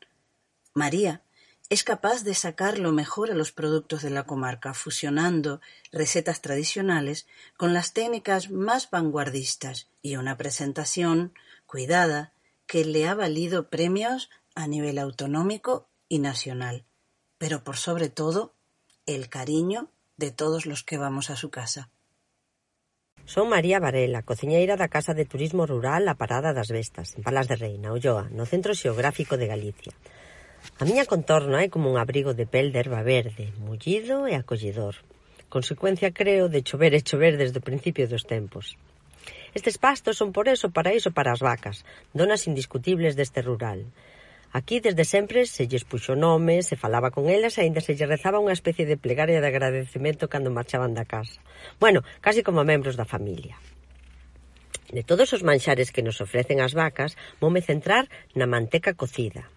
María 0.73 1.21
es 1.69 1.83
capaz 1.83 2.23
de 2.23 2.33
sacar 2.33 2.79
lo 2.79 2.91
mejor 2.91 3.31
a 3.31 3.35
los 3.35 3.51
productos 3.51 4.01
de 4.01 4.09
la 4.09 4.23
comarca, 4.23 4.73
fusionando 4.73 5.59
recetas 5.91 6.41
tradicionales 6.41 7.27
con 7.57 7.73
las 7.73 7.93
técnicas 7.93 8.49
más 8.49 8.89
vanguardistas 8.89 9.87
y 10.01 10.15
una 10.15 10.37
presentación 10.37 11.33
cuidada 11.65 12.33
que 12.67 12.85
le 12.85 13.07
ha 13.07 13.15
valido 13.15 13.69
premios 13.69 14.29
a 14.55 14.67
nivel 14.67 14.97
autonómico 14.97 15.89
y 16.07 16.19
nacional, 16.19 16.85
pero 17.37 17.63
por 17.63 17.77
sobre 17.77 18.09
todo 18.09 18.53
el 19.05 19.29
cariño 19.29 19.89
de 20.15 20.31
todos 20.31 20.65
los 20.65 20.83
que 20.83 20.97
vamos 20.97 21.29
a 21.29 21.35
su 21.35 21.49
casa. 21.49 21.89
Son 23.25 23.47
María 23.47 23.79
Varela, 23.79 24.21
cociñeira 24.21 24.75
da 24.75 24.91
Casa 24.91 25.15
de 25.15 25.23
Turismo 25.23 25.63
Rural 25.65 26.03
A 26.11 26.15
Parada 26.19 26.51
das 26.51 26.67
Vestas, 26.67 27.15
en 27.15 27.23
Palas 27.23 27.47
de 27.47 27.55
Reina, 27.55 27.95
Ulloa, 27.95 28.27
no 28.35 28.43
Centro 28.45 28.75
Xeográfico 28.75 29.39
de 29.39 29.47
Galicia. 29.47 29.95
A 30.79 30.83
miña 30.83 31.07
contorna 31.07 31.63
é 31.63 31.71
como 31.71 31.87
un 31.87 31.95
abrigo 31.95 32.35
de 32.35 32.43
pel 32.43 32.75
de 32.75 32.83
erva 32.83 32.99
verde, 32.99 33.55
mullido 33.63 34.27
e 34.27 34.35
acolledor. 34.35 34.99
Consecuencia, 35.47 36.11
creo, 36.11 36.51
de 36.51 36.67
chover 36.67 36.91
e 36.91 37.05
chover 37.05 37.39
desde 37.39 37.63
o 37.63 37.67
principio 37.67 38.11
dos 38.11 38.27
tempos. 38.27 38.75
Estes 39.55 39.79
pastos 39.79 40.19
son 40.19 40.35
por 40.35 40.51
eso 40.51 40.75
paraíso 40.75 41.15
para 41.15 41.31
as 41.31 41.39
vacas, 41.39 41.87
donas 42.11 42.43
indiscutibles 42.51 43.15
deste 43.15 43.39
rural. 43.39 43.87
Aquí 44.53 44.79
desde 44.79 45.03
sempre 45.03 45.49
se 45.49 45.65
lles 45.65 45.81
puxo 45.81 46.13
nome, 46.13 46.61
se 46.61 46.77
falaba 46.77 47.09
con 47.09 47.25
elas 47.25 47.57
e 47.57 47.65
aínda 47.65 47.81
se 47.81 47.97
lle 47.97 48.05
rezaba 48.05 48.37
unha 48.37 48.53
especie 48.53 48.85
de 48.85 49.01
plegaria 49.01 49.41
de 49.41 49.49
agradecemento 49.49 50.29
cando 50.29 50.53
marchaban 50.53 50.93
da 50.93 51.09
casa. 51.09 51.41
Bueno, 51.81 52.05
casi 52.21 52.45
como 52.45 52.61
membros 52.61 52.93
da 52.93 53.09
familia. 53.09 53.57
De 54.93 55.01
todos 55.01 55.33
os 55.33 55.41
manxares 55.41 55.89
que 55.89 56.05
nos 56.05 56.21
ofrecen 56.21 56.61
as 56.61 56.77
vacas, 56.77 57.17
vome 57.41 57.65
centrar 57.65 58.05
na 58.37 58.45
manteca 58.45 58.93
cocida. 58.93 59.49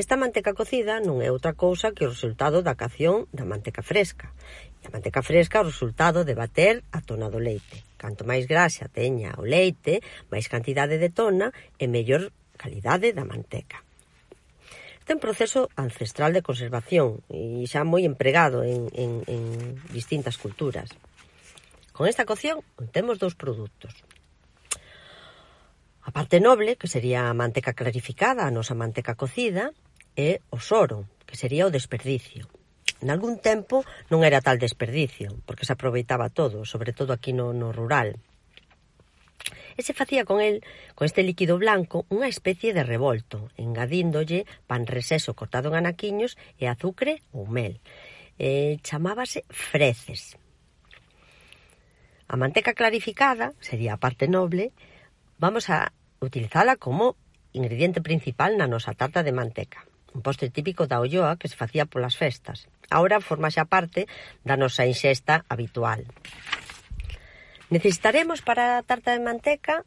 Esta 0.00 0.16
manteca 0.16 0.56
cocida 0.56 0.96
non 0.96 1.20
é 1.20 1.28
outra 1.28 1.52
cousa 1.52 1.92
que 1.92 2.08
o 2.08 2.12
resultado 2.16 2.64
da 2.64 2.72
cación 2.72 3.28
da 3.36 3.44
manteca 3.44 3.84
fresca. 3.84 4.32
E 4.80 4.88
a 4.88 4.92
manteca 4.96 5.20
fresca 5.20 5.60
é 5.60 5.62
o 5.64 5.68
resultado 5.68 6.24
de 6.24 6.32
bater 6.32 6.80
a 6.88 7.04
tona 7.04 7.28
do 7.28 7.36
leite. 7.36 7.84
Canto 8.00 8.24
máis 8.24 8.48
graxa 8.48 8.88
teña 8.88 9.36
o 9.36 9.44
leite, 9.44 10.00
máis 10.32 10.48
cantidade 10.48 10.96
de 10.96 11.12
tona 11.12 11.52
e 11.76 11.84
mellor 11.84 12.32
calidade 12.56 13.12
da 13.12 13.28
manteca 13.28 13.85
ten 15.06 15.22
proceso 15.22 15.70
ancestral 15.78 16.34
de 16.34 16.42
conservación 16.42 17.22
e 17.30 17.62
xa 17.70 17.86
moi 17.86 18.02
empregado 18.02 18.66
en, 18.66 18.90
en, 18.90 19.22
en 19.30 19.42
distintas 19.94 20.34
culturas. 20.34 20.90
Con 21.94 22.10
esta 22.10 22.26
cocción 22.26 22.60
temos 22.90 23.22
dous 23.22 23.38
produtos. 23.38 23.94
A 26.02 26.10
parte 26.10 26.42
noble, 26.42 26.74
que 26.74 26.90
sería 26.90 27.30
a 27.30 27.38
manteca 27.38 27.72
clarificada, 27.72 28.44
a 28.44 28.54
nosa 28.54 28.74
manteca 28.74 29.14
cocida, 29.14 29.70
e 30.18 30.42
o 30.50 30.58
soro, 30.58 31.06
que 31.22 31.38
sería 31.38 31.70
o 31.70 31.74
desperdicio. 31.74 32.50
En 33.00 33.14
algún 33.14 33.38
tempo 33.38 33.86
non 34.10 34.26
era 34.26 34.42
tal 34.42 34.58
desperdicio, 34.58 35.38
porque 35.46 35.66
se 35.68 35.74
aproveitaba 35.74 36.34
todo, 36.34 36.66
sobre 36.66 36.90
todo 36.90 37.14
aquí 37.14 37.30
no, 37.30 37.54
no 37.54 37.70
rural 37.70 38.18
e 39.76 39.84
se 39.84 39.92
facía 39.92 40.24
con 40.24 40.40
el, 40.40 40.64
con 40.96 41.04
este 41.04 41.22
líquido 41.22 41.60
blanco, 41.60 42.08
unha 42.08 42.26
especie 42.26 42.72
de 42.72 42.82
revolto, 42.82 43.52
engadíndolle 43.60 44.48
pan 44.64 44.88
reseso 44.88 45.36
cortado 45.36 45.70
en 45.70 45.84
anaquiños 45.84 46.40
e 46.56 46.66
azucre 46.66 47.20
ou 47.36 47.44
mel. 47.46 47.78
Eh, 48.40 48.80
chamábase 48.82 49.44
freces. 49.52 50.40
A 52.26 52.34
manteca 52.34 52.74
clarificada, 52.74 53.54
sería 53.62 53.94
a 53.94 54.02
parte 54.02 54.26
noble, 54.26 54.72
vamos 55.38 55.70
a 55.70 55.92
utilizala 56.18 56.74
como 56.80 57.14
ingrediente 57.52 58.00
principal 58.00 58.56
na 58.56 58.66
nosa 58.66 58.96
tarta 58.96 59.20
de 59.22 59.36
manteca 59.36 59.84
un 60.16 60.22
postre 60.22 60.48
típico 60.48 60.88
da 60.88 60.98
olloa 61.04 61.36
que 61.36 61.48
se 61.48 61.60
facía 61.60 61.84
polas 61.84 62.16
festas. 62.16 62.68
Ahora 62.88 63.20
forma 63.20 63.52
xa 63.52 63.68
parte 63.68 64.08
da 64.48 64.56
nosa 64.56 64.88
inxesta 64.88 65.44
habitual. 65.52 66.08
Necesitaremos 67.68 68.42
para 68.42 68.78
a 68.78 68.82
tarta 68.86 69.10
de 69.10 69.18
manteca 69.18 69.82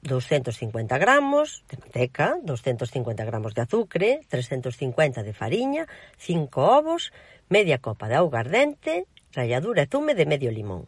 250 0.00 0.96
gramos 0.96 1.64
de 1.68 1.76
manteca, 1.76 2.38
250 2.42 3.24
gramos 3.24 3.52
de 3.52 3.62
azucre, 3.62 4.20
350 4.28 5.22
de 5.22 5.32
fariña, 5.34 5.86
5 6.16 6.60
ovos, 6.62 7.12
media 7.48 7.78
copa 7.78 8.08
de 8.08 8.14
auga 8.14 8.40
ardente, 8.40 9.04
ralladura 9.34 9.82
e 9.84 9.90
zume 9.90 10.14
de 10.14 10.24
medio 10.24 10.48
limón. 10.54 10.86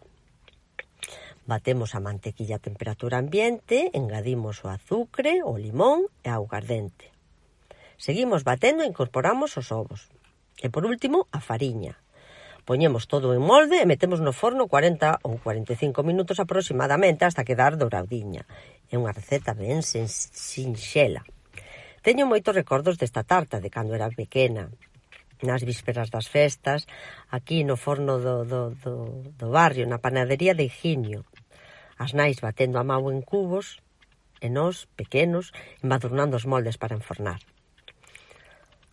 Batemos 1.44 1.92
a 1.92 2.00
mantequilla 2.00 2.56
a 2.56 2.64
temperatura 2.64 3.18
ambiente, 3.18 3.90
engadimos 3.92 4.64
o 4.64 4.70
azucre, 4.70 5.42
o 5.42 5.58
limón 5.58 6.06
e 6.24 6.30
a 6.30 6.38
auga 6.38 6.62
ardente. 6.62 7.10
Seguimos 7.98 8.46
batendo 8.46 8.80
e 8.80 8.88
incorporamos 8.88 9.58
os 9.60 9.68
ovos. 9.74 10.08
E 10.56 10.70
por 10.70 10.86
último, 10.86 11.26
a 11.34 11.42
fariña, 11.42 11.98
Poñemos 12.70 13.08
todo 13.10 13.34
en 13.34 13.42
molde 13.42 13.82
e 13.82 13.90
metemos 13.92 14.22
no 14.22 14.30
forno 14.30 14.70
40 14.70 15.26
ou 15.26 15.42
45 15.42 16.06
minutos 16.06 16.38
aproximadamente 16.38 17.26
hasta 17.26 17.42
quedar 17.42 17.74
douradiña. 17.74 18.46
É 18.86 18.94
unha 18.94 19.10
receta 19.10 19.58
ben 19.58 19.82
sinxela. 19.82 21.26
Teño 22.06 22.30
moitos 22.30 22.54
recordos 22.54 22.94
desta 22.94 23.26
tarta 23.26 23.58
de 23.58 23.74
cando 23.74 23.98
era 23.98 24.06
pequena. 24.14 24.70
Nas 25.42 25.66
vísperas 25.66 26.14
das 26.14 26.30
festas, 26.30 26.86
aquí 27.34 27.66
no 27.66 27.74
forno 27.74 28.22
do, 28.22 28.46
do, 28.46 28.62
do, 28.78 28.94
do 29.34 29.48
barrio, 29.50 29.90
na 29.90 29.98
panadería 29.98 30.54
de 30.54 30.70
Higinio. 30.70 31.26
As 31.98 32.14
nais 32.14 32.38
batendo 32.38 32.78
a 32.78 32.86
mau 32.86 33.10
en 33.10 33.18
cubos, 33.26 33.82
e 34.38 34.46
nós, 34.46 34.86
pequenos, 34.94 35.50
embadurnando 35.82 36.38
os 36.38 36.46
moldes 36.46 36.78
para 36.78 36.94
enfornar. 36.94 37.42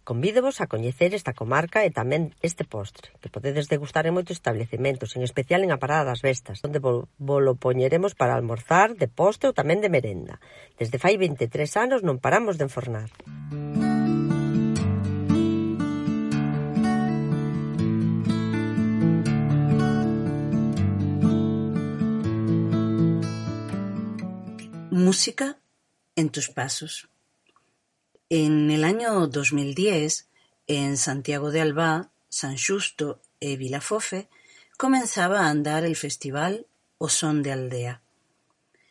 Convídovos 0.08 0.62
a 0.62 0.72
coñecer 0.72 1.12
esta 1.12 1.36
comarca 1.36 1.84
e 1.84 1.92
tamén 1.92 2.32
este 2.40 2.64
postre, 2.64 3.12
que 3.20 3.28
podedes 3.28 3.68
degustar 3.68 4.08
en 4.08 4.16
moitos 4.16 4.40
establecementos, 4.40 5.20
en 5.20 5.22
especial 5.28 5.68
en 5.68 5.76
a 5.76 5.82
Parada 5.84 6.08
das 6.16 6.24
Vestas, 6.24 6.64
onde 6.64 6.80
volo 6.80 7.60
poñeremos 7.60 8.16
para 8.16 8.32
almorzar, 8.32 8.96
de 8.96 9.12
postre 9.12 9.52
ou 9.52 9.58
tamén 9.60 9.84
de 9.84 9.92
merenda. 9.92 10.40
Desde 10.80 10.96
fai 10.96 11.20
23 11.20 11.52
anos 11.84 12.08
non 12.08 12.24
paramos 12.24 12.56
de 12.56 12.64
enfornar. 12.72 13.12
Música 13.52 13.88
música 25.08 25.48
en 26.16 26.30
tus 26.30 26.48
pasos. 26.50 27.08
En 28.30 28.72
el 28.72 28.84
año 28.84 29.26
2010, 29.28 30.28
en 30.68 30.98
Santiago 30.98 31.50
de 31.50 31.62
Albá, 31.62 32.10
San 32.28 32.58
Xusto 32.58 33.22
e 33.40 33.56
Vilafofe, 33.56 34.28
comenzaba 34.76 35.40
a 35.40 35.50
andar 35.50 35.86
el 35.86 35.96
festival 35.96 36.66
O 36.98 37.08
Son 37.08 37.42
de 37.42 37.54
Aldea. 37.54 38.02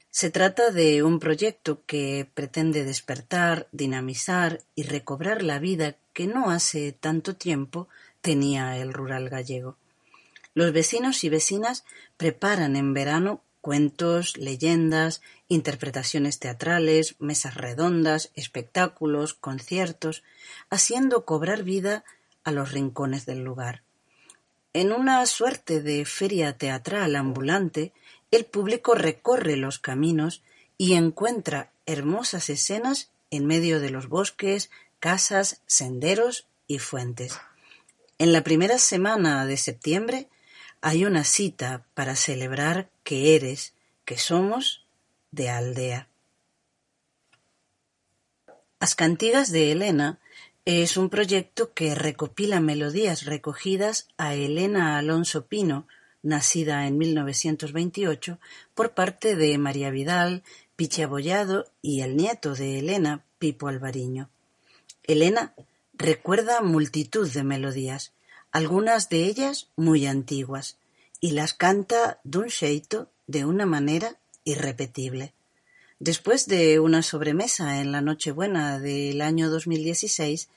Se 0.09 0.31
trata 0.31 0.70
de 0.70 1.03
un 1.03 1.20
proyecto 1.20 1.85
que 1.85 2.27
pretende 2.33 2.85
despertar, 2.85 3.68
dinamizar 3.72 4.62
y 4.75 4.85
recobrar 4.85 5.42
la 5.42 5.59
vida 5.59 5.96
que 6.14 6.27
no 6.27 6.51
hace 6.51 6.92
tanto 6.92 7.37
tiempo 7.37 7.88
tenía 8.22 8.79
el 8.79 8.94
rural 8.94 9.29
gallego. 9.29 9.77
Los 10.55 10.72
vecinos 10.72 11.22
y 11.25 11.29
vecinas 11.29 11.85
preparan 12.16 12.75
en 12.75 12.94
verano 12.94 13.42
cuentos, 13.66 14.37
leyendas, 14.37 15.22
interpretaciones 15.48 16.38
teatrales, 16.38 17.16
mesas 17.18 17.57
redondas, 17.57 18.31
espectáculos, 18.37 19.35
conciertos, 19.35 20.22
haciendo 20.70 21.24
cobrar 21.24 21.64
vida 21.64 22.05
a 22.44 22.52
los 22.52 22.70
rincones 22.70 23.26
del 23.26 23.42
lugar. 23.42 23.83
En 24.72 24.92
una 24.92 25.26
suerte 25.26 25.83
de 25.83 26.05
feria 26.05 26.57
teatral 26.57 27.16
ambulante, 27.16 27.92
el 28.31 28.44
público 28.44 28.94
recorre 28.94 29.57
los 29.57 29.81
caminos 29.81 30.44
y 30.79 30.94
encuentra 30.94 31.72
hermosas 31.87 32.48
escenas 32.50 33.11
en 33.33 33.46
medio 33.46 33.81
de 33.81 33.90
los 33.90 34.09
bosques, 34.09 34.70
casas, 35.00 35.61
senderos 35.66 36.46
y 36.68 36.79
fuentes. 36.79 37.37
En 38.18 38.33
la 38.33 38.44
primera 38.44 38.79
semana 38.79 39.44
de 39.44 39.57
septiembre 39.57 40.29
hay 40.87 41.05
una 41.05 41.25
cita 41.25 41.85
para 41.94 42.14
celebrar 42.14 42.90
que 43.03 43.35
eres, 43.35 43.75
que 44.05 44.16
somos, 44.18 44.87
de 45.33 45.51
aldea. 45.51 46.07
As 48.79 48.94
Cantigas 48.94 49.51
de 49.51 49.72
Elena 49.72 50.20
es 50.64 50.96
un 50.96 51.11
proyecto 51.11 51.75
que 51.75 51.96
recopila 51.96 52.61
melodías 52.61 53.25
recogidas 53.25 54.07
a 54.16 54.35
Elena 54.37 54.96
Alonso 54.96 55.46
Pino, 55.46 55.88
nacida 56.22 56.87
en 56.87 56.99
1928, 56.99 58.38
por 58.72 58.92
parte 58.92 59.35
de 59.35 59.59
María 59.59 59.90
Vidal, 59.90 60.44
Piche 60.77 61.03
Abollado 61.03 61.66
y 61.83 62.03
el 62.03 62.16
nieto 62.16 62.55
de 62.55 62.79
Elena, 62.79 63.25
Pipo 63.40 63.66
Alvariño. 63.66 64.31
Elena 65.03 65.53
recuerda 65.94 66.62
multitud 66.62 67.29
de 67.29 67.42
melodías, 67.42 68.12
algunas 68.52 69.09
de 69.09 69.24
ellas 69.24 69.68
muy 69.76 70.06
antiguas, 70.06 70.78
y 71.20 71.32
las 71.32 71.54
canta 71.54 72.20
dun 72.24 72.50
xeito 72.50 73.11
de 73.26 73.44
una 73.44 73.66
manera 73.66 74.16
irrepetible. 74.44 75.32
Después 75.98 76.46
de 76.46 76.78
una 76.78 77.02
sobremesa 77.02 77.80
en 77.80 77.90
la 77.90 78.02
Nochebuena 78.02 78.78
del 78.78 79.22
año 79.22 79.48
2016, 79.48 80.48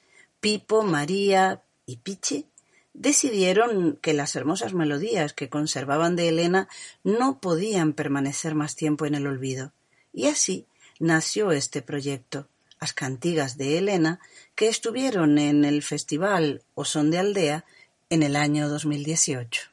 Pipo, 0.41 0.83
María 0.83 1.63
y 1.85 1.97
Pichi 1.97 2.45
decidieron 2.93 3.97
que 4.01 4.13
las 4.13 4.35
hermosas 4.35 4.73
melodías 4.73 5.33
que 5.33 5.49
conservaban 5.49 6.15
de 6.17 6.27
Elena 6.27 6.67
no 7.03 7.39
podían 7.39 7.93
permanecer 7.93 8.55
más 8.55 8.75
tiempo 8.75 9.05
en 9.05 9.15
el 9.15 9.27
olvido. 9.27 9.71
Y 10.11 10.27
así 10.27 10.65
nació 10.99 11.51
este 11.51 11.81
proyecto, 11.81 12.49
Las 12.81 12.93
Cantigas 12.93 13.57
de 13.57 13.77
Elena, 13.77 14.19
que 14.55 14.67
estuvieron 14.67 15.37
en 15.37 15.63
el 15.63 15.81
Festival 15.83 16.63
O 16.75 16.83
Son 16.83 17.11
de 17.11 17.19
Aldea 17.19 17.65
en 18.11 18.23
el 18.23 18.35
año 18.35 18.67
2018. 18.69 19.69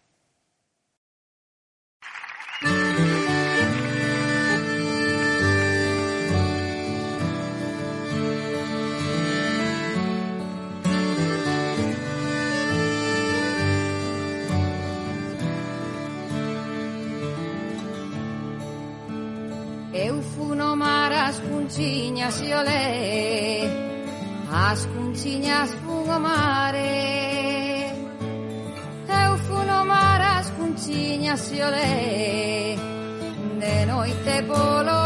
Eu 19.95 20.23
funo 20.23 20.77
mar 20.77 21.11
as 21.11 21.39
cunciñas 21.41 22.39
e 22.43 22.55
olé 22.55 23.71
As 24.53 24.85
cunciñas 24.87 25.71
fun 25.83 26.11
o 26.11 26.21
mare 26.21 27.16
cunciñas 31.37 31.53
e 31.53 31.65
olé 31.65 32.77
De 33.61 33.87
noite 33.87 34.43
polo 34.49 35.06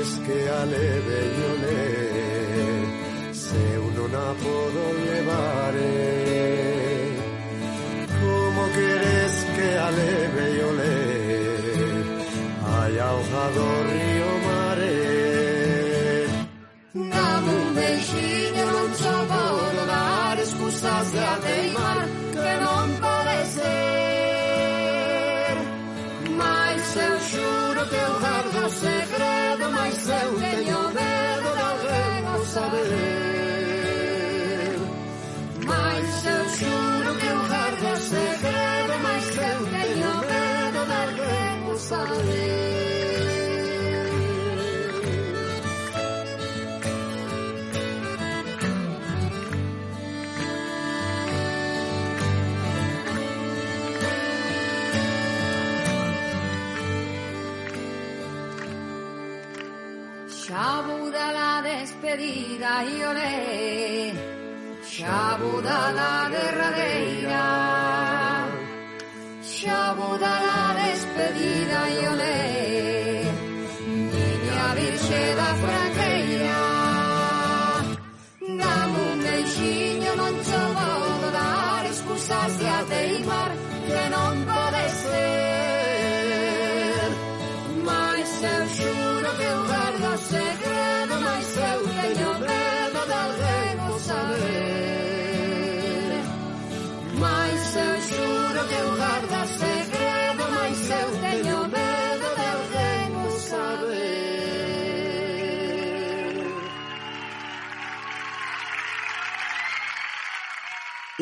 Como 0.00 0.08
queres 0.08 0.26
que 0.26 0.48
aleve 0.48 1.18
io 1.36 1.52
le 1.62 3.34
Se 3.34 3.58
eu 3.76 3.84
non 3.96 4.12
a 4.16 4.32
podo 4.42 4.82
levare 5.04 5.92
Como 8.20 8.62
queres 8.76 9.34
que 9.56 9.68
aleve 9.88 10.44
io 10.56 10.59
querida 62.10 62.84
e 62.84 63.04
olé 63.04 64.12
Xabuda 64.82 65.92
da 65.98 66.28
derradeira 66.28 67.46
Xabuda 69.40 70.39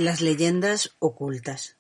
Las 0.09 0.23
leyendas 0.23 0.97
ocultas. 1.01 1.77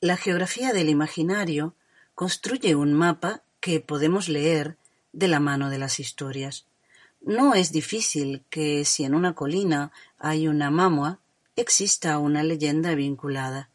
La 0.00 0.16
geografía 0.16 0.72
del 0.72 0.88
imaginario 0.88 1.74
construye 2.14 2.74
un 2.74 2.94
mapa 2.94 3.42
que 3.60 3.78
podemos 3.80 4.30
leer 4.30 4.78
de 5.12 5.28
la 5.28 5.38
mano 5.38 5.68
de 5.68 5.76
las 5.76 6.00
historias. 6.00 6.64
No 7.20 7.52
es 7.52 7.72
difícil 7.72 8.42
que 8.48 8.86
si 8.86 9.04
en 9.04 9.14
una 9.14 9.34
colina 9.34 9.92
hay 10.18 10.48
una 10.48 10.70
mamua, 10.70 11.18
exista 11.56 12.16
una 12.18 12.42
leyenda 12.42 12.94
vinculada. 12.94 13.68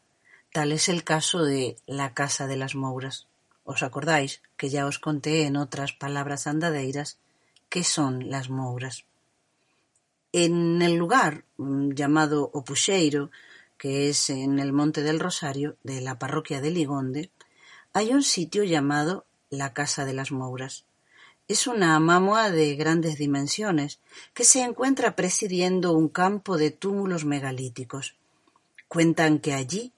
Tal 0.52 0.72
es 0.72 0.88
el 0.88 1.04
caso 1.04 1.44
de 1.44 1.76
la 1.86 2.14
Casa 2.14 2.48
de 2.48 2.56
las 2.56 2.74
Mouras. 2.74 3.28
¿Os 3.62 3.84
acordáis 3.84 4.42
que 4.56 4.70
ya 4.70 4.86
os 4.86 4.98
conté 4.98 5.46
en 5.46 5.56
otras 5.56 5.92
palabras 5.92 6.48
andadeiras 6.48 7.18
qué 7.68 7.84
son 7.84 8.28
las 8.28 8.50
Mouras? 8.50 9.04
En 10.32 10.82
el 10.82 10.96
lugar 10.96 11.44
mm, 11.58 11.92
llamado 11.92 12.50
Opuxeiro, 12.54 13.30
que 13.82 14.08
es 14.08 14.30
en 14.30 14.60
el 14.60 14.72
Monte 14.72 15.02
del 15.02 15.18
Rosario, 15.18 15.76
de 15.82 16.00
la 16.00 16.16
parroquia 16.16 16.60
de 16.60 16.70
Ligonde, 16.70 17.32
hay 17.92 18.12
un 18.12 18.22
sitio 18.22 18.62
llamado 18.62 19.26
la 19.50 19.72
Casa 19.74 20.04
de 20.04 20.12
las 20.12 20.30
Mouras. 20.30 20.84
Es 21.48 21.66
una 21.66 21.98
mamua 21.98 22.52
de 22.52 22.76
grandes 22.76 23.18
dimensiones 23.18 23.98
que 24.34 24.44
se 24.44 24.62
encuentra 24.62 25.16
presidiendo 25.16 25.94
un 25.94 26.08
campo 26.08 26.58
de 26.58 26.70
túmulos 26.70 27.24
megalíticos. 27.24 28.14
Cuentan 28.86 29.40
que 29.40 29.52
allí 29.52 29.92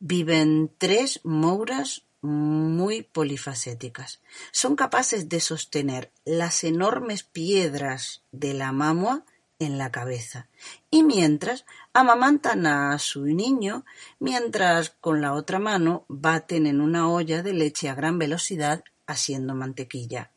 viven 0.00 0.72
tres 0.76 1.20
mouras 1.22 2.02
muy 2.20 3.02
polifacéticas. 3.02 4.20
Son 4.50 4.74
capaces 4.74 5.28
de 5.28 5.38
sostener 5.38 6.10
las 6.24 6.64
enormes 6.64 7.22
piedras 7.22 8.24
de 8.32 8.54
la 8.54 8.72
mamua 8.72 9.24
en 9.58 9.78
la 9.78 9.90
cabeza 9.90 10.48
y 10.90 11.02
mientras 11.02 11.64
amamantan 11.92 12.66
a 12.66 12.98
su 12.98 13.24
niño 13.24 13.84
mientras 14.18 14.90
con 14.90 15.20
la 15.20 15.32
otra 15.34 15.58
mano 15.58 16.04
baten 16.08 16.66
en 16.66 16.80
una 16.80 17.10
olla 17.10 17.42
de 17.42 17.52
leche 17.52 17.88
a 17.88 17.94
gran 17.94 18.18
velocidad 18.18 18.84
haciendo 19.06 19.54
mantequilla. 19.54 20.30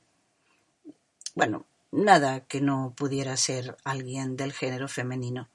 Bueno, 1.36 1.66
nada 1.92 2.42
que 2.42 2.62
no 2.62 2.94
pudiera 2.96 3.38
ser 3.38 3.78
alguien 3.84 4.36
del 4.36 4.54
género 4.54 4.88
femenino. 4.88 5.50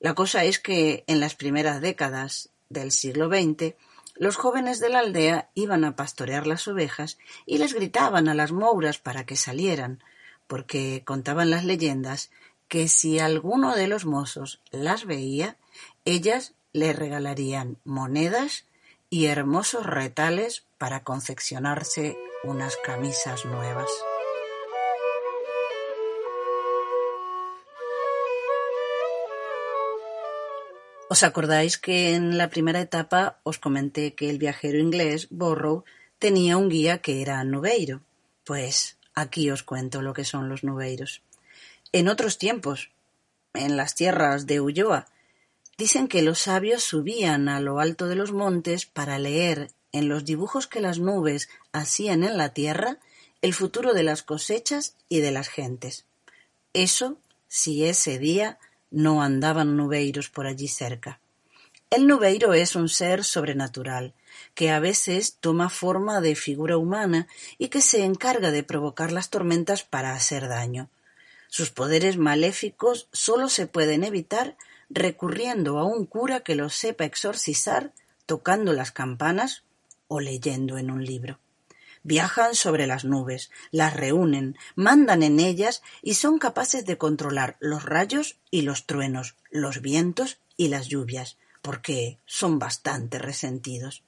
La 0.00 0.14
cosa 0.14 0.44
es 0.44 0.58
que 0.58 1.04
en 1.06 1.20
las 1.20 1.34
primeras 1.34 1.80
décadas 1.80 2.50
del 2.68 2.92
siglo 2.92 3.28
XX 3.28 3.74
los 4.18 4.36
jóvenes 4.36 4.80
de 4.80 4.88
la 4.88 5.00
aldea 5.00 5.50
iban 5.54 5.84
a 5.84 5.94
pastorear 5.94 6.46
las 6.46 6.66
ovejas 6.68 7.18
y 7.44 7.58
les 7.58 7.74
gritaban 7.74 8.28
a 8.28 8.34
las 8.34 8.50
mouras 8.50 8.98
para 8.98 9.26
que 9.26 9.36
salieran, 9.36 10.02
porque 10.46 11.02
contaban 11.04 11.50
las 11.50 11.64
leyendas 11.64 12.30
que 12.68 12.88
si 12.88 13.18
alguno 13.18 13.74
de 13.74 13.86
los 13.86 14.04
mozos 14.04 14.60
las 14.70 15.04
veía, 15.04 15.56
ellas 16.04 16.54
le 16.72 16.92
regalarían 16.92 17.78
monedas 17.84 18.64
y 19.08 19.26
hermosos 19.26 19.86
retales 19.86 20.64
para 20.78 21.04
confeccionarse 21.04 22.18
unas 22.44 22.76
camisas 22.76 23.44
nuevas. 23.44 23.90
¿Os 31.08 31.22
acordáis 31.22 31.78
que 31.78 32.14
en 32.14 32.36
la 32.36 32.50
primera 32.50 32.80
etapa 32.80 33.38
os 33.44 33.58
comenté 33.58 34.14
que 34.14 34.28
el 34.28 34.38
viajero 34.38 34.78
inglés 34.78 35.28
Borrow 35.30 35.84
tenía 36.18 36.56
un 36.56 36.68
guía 36.68 36.98
que 36.98 37.22
era 37.22 37.44
nubeiro? 37.44 38.00
Pues 38.44 38.98
aquí 39.14 39.48
os 39.50 39.62
cuento 39.62 40.02
lo 40.02 40.12
que 40.12 40.24
son 40.24 40.48
los 40.48 40.64
nubeiros. 40.64 41.22
En 41.96 42.08
otros 42.08 42.36
tiempos, 42.36 42.90
en 43.54 43.78
las 43.78 43.94
tierras 43.94 44.46
de 44.46 44.60
Ulloa, 44.60 45.06
dicen 45.78 46.08
que 46.08 46.20
los 46.20 46.40
sabios 46.40 46.84
subían 46.84 47.48
a 47.48 47.58
lo 47.58 47.80
alto 47.80 48.06
de 48.06 48.16
los 48.16 48.32
montes 48.32 48.84
para 48.84 49.18
leer 49.18 49.70
en 49.92 50.10
los 50.10 50.26
dibujos 50.26 50.66
que 50.66 50.82
las 50.82 50.98
nubes 50.98 51.48
hacían 51.72 52.22
en 52.22 52.36
la 52.36 52.50
tierra 52.50 52.98
el 53.40 53.54
futuro 53.54 53.94
de 53.94 54.02
las 54.02 54.22
cosechas 54.22 54.94
y 55.08 55.20
de 55.20 55.30
las 55.30 55.48
gentes. 55.48 56.04
Eso 56.74 57.16
si 57.48 57.86
ese 57.86 58.18
día 58.18 58.58
no 58.90 59.22
andaban 59.22 59.74
nubeiros 59.74 60.28
por 60.28 60.46
allí 60.46 60.68
cerca. 60.68 61.18
El 61.88 62.06
nubeiro 62.06 62.52
es 62.52 62.76
un 62.76 62.90
ser 62.90 63.24
sobrenatural, 63.24 64.12
que 64.54 64.70
a 64.70 64.80
veces 64.80 65.38
toma 65.40 65.70
forma 65.70 66.20
de 66.20 66.36
figura 66.36 66.76
humana 66.76 67.26
y 67.56 67.68
que 67.68 67.80
se 67.80 68.04
encarga 68.04 68.50
de 68.50 68.64
provocar 68.64 69.12
las 69.12 69.30
tormentas 69.30 69.82
para 69.82 70.12
hacer 70.12 70.46
daño. 70.46 70.90
Sus 71.48 71.70
poderes 71.70 72.16
maléficos 72.16 73.08
sólo 73.12 73.48
se 73.48 73.66
pueden 73.66 74.04
evitar 74.04 74.56
recurriendo 74.90 75.78
a 75.78 75.84
un 75.84 76.06
cura 76.06 76.40
que 76.40 76.54
los 76.54 76.74
sepa 76.74 77.04
exorcizar, 77.04 77.92
tocando 78.26 78.72
las 78.72 78.92
campanas 78.92 79.64
o 80.08 80.20
leyendo 80.20 80.78
en 80.78 80.90
un 80.90 81.04
libro. 81.04 81.38
Viajan 82.02 82.54
sobre 82.54 82.86
las 82.86 83.04
nubes, 83.04 83.50
las 83.72 83.94
reúnen, 83.94 84.56
mandan 84.76 85.24
en 85.24 85.40
ellas 85.40 85.82
y 86.02 86.14
son 86.14 86.38
capaces 86.38 86.86
de 86.86 86.98
controlar 86.98 87.56
los 87.58 87.84
rayos 87.84 88.38
y 88.50 88.62
los 88.62 88.86
truenos, 88.86 89.34
los 89.50 89.80
vientos 89.80 90.38
y 90.56 90.68
las 90.68 90.86
lluvias, 90.86 91.36
porque 91.62 92.18
son 92.24 92.60
bastante 92.60 93.18
resentidos. 93.18 94.04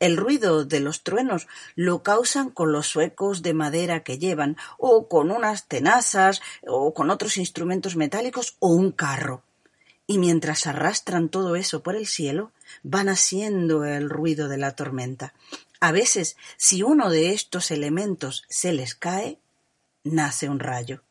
El 0.00 0.16
ruido 0.16 0.64
de 0.64 0.80
los 0.80 1.02
truenos 1.02 1.46
lo 1.76 2.02
causan 2.02 2.50
con 2.50 2.72
los 2.72 2.86
suecos 2.88 3.42
de 3.42 3.54
madera 3.54 4.02
que 4.02 4.18
llevan, 4.18 4.56
o 4.76 5.08
con 5.08 5.30
unas 5.30 5.66
tenazas, 5.68 6.42
o 6.66 6.92
con 6.92 7.10
otros 7.10 7.36
instrumentos 7.36 7.96
metálicos, 7.96 8.56
o 8.58 8.68
un 8.68 8.90
carro. 8.90 9.42
Y 10.06 10.18
mientras 10.18 10.66
arrastran 10.66 11.28
todo 11.28 11.56
eso 11.56 11.82
por 11.82 11.96
el 11.96 12.06
cielo, 12.06 12.50
van 12.82 13.08
haciendo 13.08 13.84
el 13.84 14.10
ruido 14.10 14.48
de 14.48 14.58
la 14.58 14.76
tormenta. 14.76 15.32
A 15.80 15.92
veces, 15.92 16.36
si 16.56 16.82
uno 16.82 17.08
de 17.08 17.32
estos 17.32 17.70
elementos 17.70 18.44
se 18.48 18.72
les 18.72 18.94
cae, 18.94 19.38
nace 20.02 20.48
un 20.48 20.58
rayo. 20.58 21.02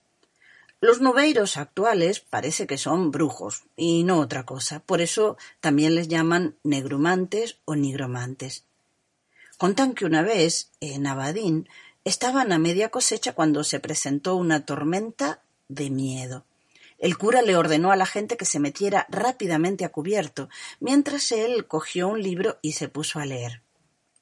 Los 0.82 1.00
nubeiros 1.00 1.56
actuales 1.56 2.20
parece 2.20 2.68
que 2.68 2.78
son 2.78 3.10
brujos 3.10 3.64
y 3.78 4.04
no 4.04 4.20
otra 4.20 4.46
cosa, 4.46 4.82
por 4.82 5.00
eso 5.00 5.38
también 5.62 5.96
les 5.96 6.10
llaman 6.10 6.58
negrumantes 6.64 7.58
o 7.64 7.76
nigromantes. 7.76 8.66
Contan 9.64 9.94
que 9.94 10.04
una 10.04 10.24
vez, 10.24 10.72
en 10.82 11.08
Abadín, 11.08 11.70
estaban 12.04 12.52
a 12.52 12.60
media 12.60 12.90
cosecha 12.90 13.32
cuando 13.32 13.64
se 13.64 13.80
presentó 13.80 14.36
una 14.36 14.66
tormenta 14.66 15.42
de 15.70 15.90
miedo. 15.90 16.44
El 16.98 17.18
cura 17.18 17.42
le 17.42 17.56
ordenó 17.56 17.90
a 17.90 17.96
la 17.96 18.06
gente 18.06 18.36
que 18.36 18.44
se 18.44 18.60
metiera 18.60 19.08
rápidamente 19.10 19.86
a 19.86 19.90
cubierto, 19.90 20.50
mientras 20.82 21.32
él 21.32 21.66
cogió 21.66 22.10
un 22.10 22.22
libro 22.22 22.60
y 22.62 22.74
se 22.74 22.90
puso 22.90 23.20
a 23.20 23.26
leer. 23.26 23.62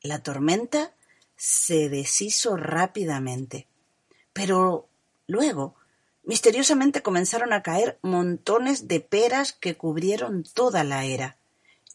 La 0.04 0.22
tormenta 0.22 0.94
se 1.36 1.90
deshizo 1.90 2.56
rápidamente. 2.56 3.66
Pero 4.34 4.90
luego, 5.26 5.74
misteriosamente 6.24 7.02
comenzaron 7.02 7.52
a 7.52 7.64
caer 7.64 7.98
montones 8.04 8.88
de 8.88 9.00
peras 9.00 9.54
que 9.54 9.76
cubrieron 9.76 10.44
toda 10.44 10.84
la 10.84 11.06
era. 11.06 11.38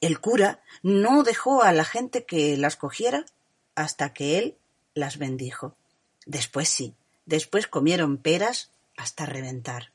El 0.00 0.18
cura 0.18 0.64
no 0.82 1.22
dejó 1.22 1.62
a 1.62 1.72
la 1.72 1.84
gente 1.84 2.26
que 2.26 2.56
las 2.56 2.74
cogiera 2.74 3.24
hasta 3.76 4.12
que 4.12 4.38
él 4.38 4.56
las 4.94 5.18
bendijo. 5.18 5.76
Después 6.24 6.68
sí, 6.68 6.94
después 7.26 7.68
comieron 7.68 8.16
peras 8.16 8.72
hasta 8.96 9.26
reventar. 9.26 9.92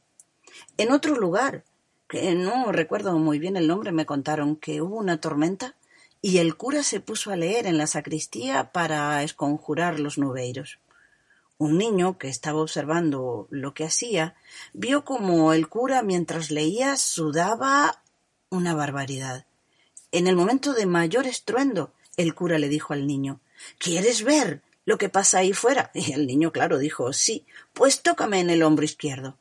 En 0.78 0.92
otro 0.92 1.16
lugar, 1.16 1.66
que 2.08 2.34
no 2.36 2.72
recuerdo 2.72 3.18
muy 3.18 3.40
bien 3.40 3.58
el 3.58 3.68
nombre, 3.68 3.92
me 3.92 4.06
contaron 4.06 4.56
que 4.56 4.82
hubo 4.82 4.98
una 4.98 5.20
tormenta 5.20 5.76
y 6.22 6.38
el 6.38 6.56
cura 6.56 6.84
se 6.84 7.00
puso 7.00 7.32
a 7.32 7.36
leer 7.36 7.66
en 7.66 7.78
la 7.78 7.88
sacristía 7.88 8.72
para 8.72 9.24
esconjurar 9.24 10.00
los 10.00 10.18
nubeiros. 10.18 10.80
Un 11.58 11.78
niño 11.78 12.18
que 12.18 12.28
estaba 12.28 12.62
observando 12.62 13.48
lo 13.50 13.74
que 13.74 13.86
hacía 13.86 14.36
vio 14.74 15.04
como 15.04 15.54
el 15.54 15.68
cura 15.68 16.04
mientras 16.04 16.52
leía 16.52 16.96
sudaba 16.98 18.04
una 18.50 18.76
barbaridad. 18.76 19.46
En 20.12 20.28
el 20.28 20.36
momento 20.36 20.74
de 20.74 20.86
mayor 20.86 21.26
estruendo, 21.28 21.94
el 22.18 22.36
cura 22.36 22.60
le 22.60 22.68
dijo 22.68 22.94
al 22.94 23.08
niño 23.08 23.40
¿Quieres 23.78 24.24
ver 24.24 24.62
lo 24.86 24.98
que 24.98 25.10
pasa 25.10 25.40
ahí 25.40 25.54
fuera? 25.54 25.92
Y 25.94 26.14
el 26.14 26.28
niño, 26.28 26.52
claro, 26.52 26.78
dijo 26.78 27.14
sí, 27.14 27.46
pues 27.74 28.02
tócame 28.02 28.40
en 28.40 28.50
el 28.50 28.64
hombro 28.64 28.86
izquierdo. 28.86 29.38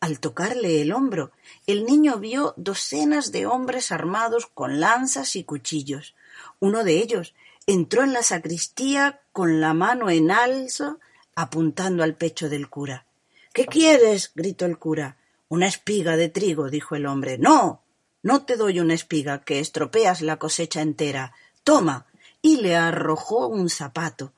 Al 0.00 0.18
tocarle 0.18 0.80
el 0.80 0.92
hombro, 0.92 1.30
el 1.66 1.84
niño 1.84 2.18
vio 2.18 2.54
docenas 2.56 3.32
de 3.32 3.46
hombres 3.46 3.92
armados 3.92 4.46
con 4.46 4.80
lanzas 4.80 5.36
y 5.36 5.44
cuchillos. 5.44 6.14
Uno 6.58 6.84
de 6.84 6.94
ellos 6.94 7.34
entró 7.66 8.02
en 8.02 8.14
la 8.14 8.22
sacristía 8.22 9.20
con 9.32 9.60
la 9.60 9.74
mano 9.74 10.08
en 10.08 10.30
alzo 10.30 10.98
apuntando 11.34 12.02
al 12.02 12.14
pecho 12.14 12.48
del 12.48 12.68
cura. 12.68 13.06
¿Qué 13.52 13.66
quieres? 13.66 14.32
gritó 14.34 14.64
el 14.64 14.78
cura. 14.78 15.16
Una 15.48 15.66
espiga 15.66 16.16
de 16.16 16.28
trigo, 16.28 16.70
dijo 16.70 16.94
el 16.94 17.06
hombre. 17.06 17.36
No, 17.36 17.82
no 18.22 18.44
te 18.44 18.56
doy 18.56 18.80
una 18.80 18.94
espiga, 18.94 19.42
que 19.42 19.60
estropeas 19.60 20.22
la 20.22 20.38
cosecha 20.38 20.82
entera. 20.82 21.32
Toma. 21.64 22.06
Y 22.42 22.60
le 22.60 22.76
arrojó 22.76 23.46
un 23.46 23.68
zapato. 23.68 24.32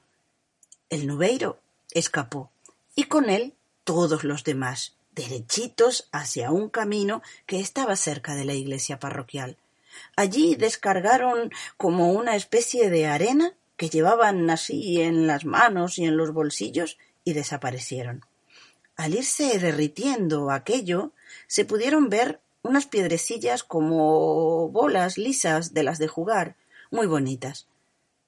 El 0.91 1.07
nubeiro 1.07 1.59
escapó, 1.93 2.51
y 2.95 3.05
con 3.05 3.31
él 3.31 3.55
todos 3.85 4.25
los 4.25 4.45
demás, 4.45 4.95
derechitos 5.15 6.09
hacia 6.13 6.51
un 6.51 6.69
camino 6.69 7.23
que 7.47 7.61
estaba 7.61 7.97
cerca 7.97 8.35
de 8.35 8.45
la 8.45 8.55
iglesia 8.55 8.99
parroquial. 8.99 9.57
Allí 10.17 10.55
descargaron 10.55 11.51
como 11.77 12.13
una 12.13 12.37
especie 12.37 12.91
de 12.91 13.07
arena 13.07 13.55
que 13.77 13.91
llevaban 13.91 14.49
así 14.51 15.01
en 15.01 15.27
las 15.27 15.45
manos 15.45 15.99
y 15.99 16.05
en 16.05 16.17
los 16.17 16.33
bolsillos 16.33 16.99
y 17.25 17.35
desaparecieron. 17.35 18.25
Al 18.97 19.15
irse 19.15 19.59
derritiendo 19.59 20.51
aquello, 20.51 21.13
se 21.47 21.65
pudieron 21.65 22.09
ver 22.09 22.41
unas 22.63 22.87
piedrecillas 22.87 23.65
como 23.65 24.69
bolas 24.69 25.19
lisas 25.19 25.75
de 25.75 25.83
las 25.83 25.99
de 25.99 26.09
jugar, 26.09 26.57
muy 26.91 27.07
bonitas, 27.07 27.67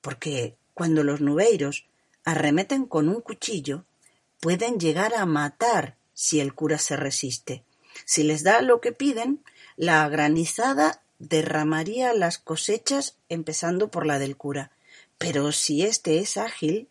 porque 0.04 0.54
cuando 0.74 1.02
los 1.02 1.22
nubeiros 1.22 1.86
arremeten 2.26 2.84
con 2.84 3.08
un 3.08 3.22
cuchillo, 3.22 3.86
pueden 4.38 4.78
llegar 4.78 5.14
a 5.14 5.24
matar 5.24 5.96
si 6.12 6.40
el 6.40 6.54
cura 6.54 6.76
se 6.76 6.94
resiste. 6.94 7.64
Si 8.04 8.22
les 8.22 8.42
da 8.42 8.60
lo 8.60 8.82
que 8.82 8.92
piden, 8.92 9.42
la 9.76 10.06
granizada 10.10 11.00
derramaría 11.18 12.12
las 12.12 12.36
cosechas 12.36 13.16
empezando 13.30 13.90
por 13.90 14.04
la 14.04 14.18
del 14.18 14.36
cura. 14.36 14.72
Pero 15.16 15.52
si 15.52 15.82
éste 15.84 16.18
es 16.18 16.36
ágil, 16.36 16.88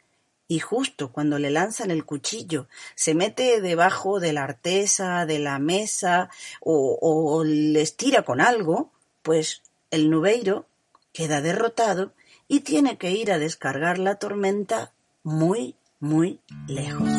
y 0.48 0.60
justo 0.60 1.12
cuando 1.12 1.38
le 1.38 1.52
lanzan 1.52 1.92
el 1.92 2.06
cuchillo 2.06 2.68
se 2.96 3.14
mete 3.14 3.62
debajo 3.62 4.20
de 4.20 4.34
la 4.34 4.44
artesa, 4.44 5.28
de 5.28 5.38
la 5.38 5.60
mesa, 5.60 6.32
o, 6.62 6.98
o 7.00 7.44
les 7.44 7.96
tira 7.96 8.24
con 8.24 8.42
algo, 8.42 8.92
pues 9.22 9.62
el 9.92 10.10
nubeiro 10.10 10.66
queda 11.12 11.42
derrotado 11.42 12.14
y 12.54 12.60
tiene 12.60 13.00
que 13.00 13.10
ir 13.10 13.32
a 13.32 13.40
descargar 13.40 13.98
la 13.98 14.18
tormenta 14.18 14.94
muy, 15.24 15.76
muy 16.00 16.40
lejos. 16.68 17.10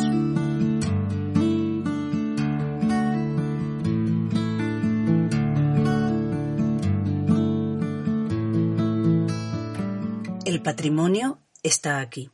El 10.45 10.61
patrimonio 10.63 11.39
está 11.63 11.99
aquí. 11.99 12.31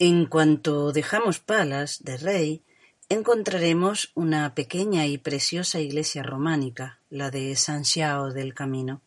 En 0.00 0.26
cuanto 0.26 0.90
dejamos 0.90 1.38
Palas 1.38 2.02
de 2.02 2.16
Rey, 2.16 2.62
encontraremos 3.08 4.10
una 4.16 4.52
pequeña 4.56 5.06
y 5.06 5.16
preciosa 5.16 5.78
iglesia 5.78 6.24
románica, 6.24 6.98
la 7.08 7.30
de 7.30 7.54
San 7.54 7.84
Xiao 7.84 8.32
del 8.32 8.52
Camino. 8.52 9.00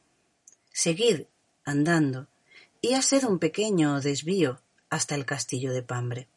Seguid 0.72 1.24
andando 1.66 2.29
y 2.82 2.94
haced 2.94 3.24
un 3.26 3.40
pequeño 3.40 4.00
desvío 4.02 4.62
hasta 4.90 5.16
el 5.16 5.26
castillo 5.26 5.74
de 5.74 5.84
Pambre. 5.84 6.28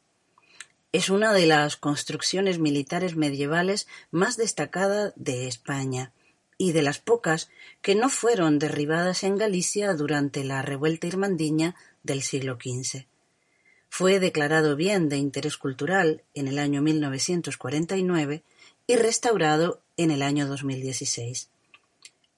Es 0.92 1.08
una 1.08 1.32
de 1.32 1.46
las 1.46 1.76
construcciones 1.76 2.58
militares 2.58 3.16
medievales 3.16 3.86
más 4.10 4.36
destacadas 4.36 5.12
de 5.16 5.46
España 5.46 6.12
y 6.58 6.72
de 6.72 6.82
las 6.82 6.98
pocas 6.98 7.50
que 7.80 7.94
no 7.94 8.08
fueron 8.08 8.58
derribadas 8.58 9.24
en 9.24 9.38
Galicia 9.38 9.94
durante 9.94 10.44
la 10.44 10.62
revuelta 10.62 11.06
irmandiña 11.06 11.74
del 12.02 12.22
siglo 12.22 12.58
XV. 12.62 13.06
Fue 13.88 14.20
declarado 14.20 14.76
bien 14.76 15.08
de 15.08 15.16
interés 15.16 15.56
cultural 15.56 16.22
en 16.34 16.48
el 16.48 16.58
año 16.58 16.82
1949 16.82 18.42
y 18.86 18.96
restaurado 18.96 19.80
en 19.96 20.10
el 20.10 20.22
año 20.22 20.46
2016. 20.46 21.48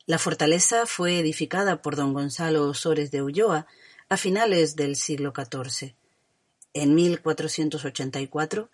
La 0.07 0.19
fortaleza 0.19 0.87
fue 0.87 1.19
edificada 1.19 1.81
por 1.81 1.97
don 1.97 2.13
Gonzalo 2.13 2.69
Osores 2.69 3.11
de 3.11 3.23
Ulloa 3.23 3.67
a 4.09 4.17
finales 4.17 4.77
del 4.77 4.97
siglo 4.97 5.33
XIV. 5.35 5.95
En 6.73 6.95
1484 6.95 8.71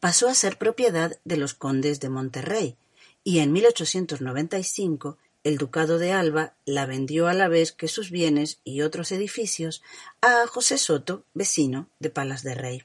pasó 0.00 0.28
a 0.28 0.34
ser 0.34 0.58
propiedad 0.58 1.18
de 1.24 1.36
los 1.36 1.54
condes 1.54 2.00
de 2.00 2.08
Monterrey, 2.08 2.76
y 3.24 3.38
en 3.38 3.52
1895 3.52 5.18
el 5.44 5.58
ducado 5.58 5.98
de 5.98 6.12
Alba 6.12 6.54
la 6.64 6.86
vendió 6.86 7.26
a 7.26 7.34
la 7.34 7.48
vez 7.48 7.72
que 7.72 7.88
sus 7.88 8.10
bienes 8.10 8.60
y 8.64 8.82
otros 8.82 9.10
edificios 9.12 9.82
a 10.20 10.46
José 10.46 10.78
Soto, 10.78 11.24
vecino 11.34 11.88
de 11.98 12.10
Palas 12.10 12.42
de 12.42 12.54
Rey. 12.54 12.82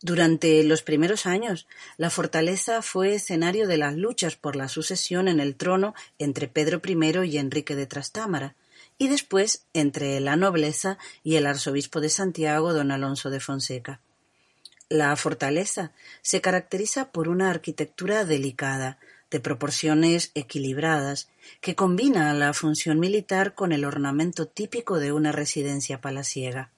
Durante 0.00 0.62
los 0.64 0.82
primeros 0.82 1.26
años, 1.26 1.66
la 1.96 2.10
fortaleza 2.10 2.82
fue 2.82 3.14
escenario 3.14 3.66
de 3.66 3.78
las 3.78 3.94
luchas 3.94 4.36
por 4.36 4.56
la 4.56 4.68
sucesión 4.68 5.28
en 5.28 5.40
el 5.40 5.56
trono 5.56 5.94
entre 6.18 6.48
Pedro 6.48 6.82
I 6.84 7.26
y 7.26 7.38
Enrique 7.38 7.74
de 7.74 7.86
Trastámara, 7.86 8.54
y 8.98 9.08
después 9.08 9.66
entre 9.72 10.20
la 10.20 10.36
nobleza 10.36 10.98
y 11.22 11.36
el 11.36 11.46
arzobispo 11.46 12.00
de 12.00 12.08
Santiago, 12.08 12.72
don 12.72 12.90
Alonso 12.90 13.30
de 13.30 13.40
Fonseca. 13.40 14.00
La 14.88 15.14
fortaleza 15.16 15.92
se 16.22 16.40
caracteriza 16.40 17.10
por 17.10 17.28
una 17.28 17.50
arquitectura 17.50 18.24
delicada, 18.24 18.98
de 19.30 19.40
proporciones 19.40 20.30
equilibradas, 20.34 21.28
que 21.60 21.74
combina 21.74 22.32
la 22.34 22.52
función 22.52 23.00
militar 23.00 23.54
con 23.54 23.72
el 23.72 23.84
ornamento 23.84 24.46
típico 24.46 25.00
de 25.00 25.10
una 25.10 25.32
residencia 25.32 26.00
palaciega. 26.00 26.70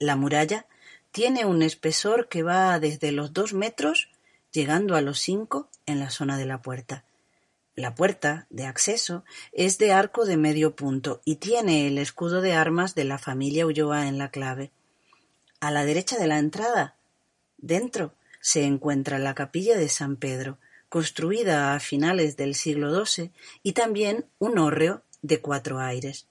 La 0.00 0.16
muralla 0.16 0.66
tiene 1.12 1.44
un 1.44 1.62
espesor 1.62 2.28
que 2.28 2.42
va 2.42 2.78
desde 2.80 3.12
los 3.12 3.32
dos 3.32 3.52
metros 3.52 4.10
llegando 4.50 4.96
a 4.96 5.02
los 5.02 5.20
cinco 5.20 5.68
en 5.86 6.00
la 6.00 6.10
zona 6.10 6.36
de 6.36 6.46
la 6.46 6.62
puerta. 6.62 7.04
La 7.78 7.94
puerta 7.94 8.48
de 8.50 8.66
acceso 8.66 9.22
es 9.52 9.78
de 9.78 9.92
arco 9.92 10.24
de 10.24 10.36
medio 10.36 10.74
punto 10.74 11.20
y 11.24 11.36
tiene 11.36 11.86
el 11.86 11.98
escudo 11.98 12.40
de 12.40 12.52
armas 12.52 12.96
de 12.96 13.04
la 13.04 13.18
familia 13.18 13.66
Ulloa 13.66 14.08
en 14.08 14.18
la 14.18 14.32
clave. 14.32 14.72
A 15.60 15.70
la 15.70 15.84
derecha 15.84 16.18
de 16.18 16.26
la 16.26 16.40
entrada, 16.40 16.96
dentro, 17.56 18.14
se 18.40 18.64
encuentra 18.64 19.20
la 19.20 19.36
capilla 19.36 19.76
de 19.76 19.88
San 19.88 20.16
Pedro, 20.16 20.58
construida 20.88 21.72
a 21.72 21.78
finales 21.78 22.36
del 22.36 22.56
siglo 22.56 23.06
XII, 23.06 23.30
y 23.62 23.74
también 23.74 24.26
un 24.40 24.58
hórreo 24.58 25.04
de 25.22 25.40
cuatro 25.40 25.78
aires. 25.78 26.26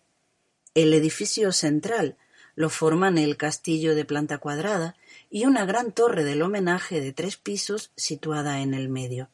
El 0.73 0.93
edificio 0.93 1.53
central 1.53 2.17
Lo 2.55 2.69
forman 2.69 3.17
el 3.17 3.38
castillo 3.38 3.95
de 3.95 4.03
planta 4.03 4.39
cuadrada 4.39 4.97
y 5.29 5.45
una 5.45 5.65
gran 5.65 5.93
torre 5.93 6.25
del 6.25 6.41
homenaje 6.41 6.99
de 6.99 7.13
tres 7.13 7.38
pisos 7.38 7.93
situada 7.95 8.60
en 8.60 8.73
el 8.73 8.89
medio. 8.89 9.29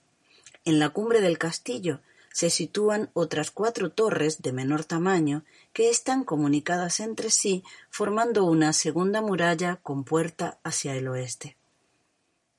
En 0.66 0.80
la 0.80 0.90
cumbre 0.90 1.20
del 1.22 1.38
castillo 1.38 2.00
se 2.32 2.50
sitúan 2.50 3.10
otras 3.14 3.52
cuatro 3.52 3.92
torres 3.92 4.42
de 4.42 4.54
menor 4.54 4.86
tamaño 4.86 5.44
que 5.72 5.90
están 5.90 6.24
comunicadas 6.24 7.00
entre 7.00 7.30
sí 7.30 7.64
formando 7.90 8.46
una 8.46 8.74
segunda 8.74 9.22
muralla 9.22 9.80
con 9.84 10.04
puerta 10.04 10.58
hacia 10.64 10.96
el 10.96 11.08
oeste. 11.08 11.58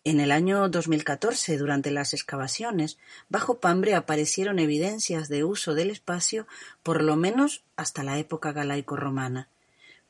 En 0.07 0.21
el 0.21 0.33
año 0.33 0.69
2014, 0.69 1.57
durante 1.57 1.91
las 1.91 2.13
excavaciones, 2.13 2.99
bajo 3.31 3.59
Pambre 3.59 3.95
aparecieron 3.95 4.59
evidencias 4.59 5.29
de 5.29 5.45
uso 5.45 5.75
del 5.75 5.91
espacio 5.91 6.47
por 6.83 7.03
lo 7.03 7.17
menos 7.17 7.65
hasta 7.75 8.03
la 8.03 8.19
época 8.19 8.53
galaico-romana. 8.53 9.49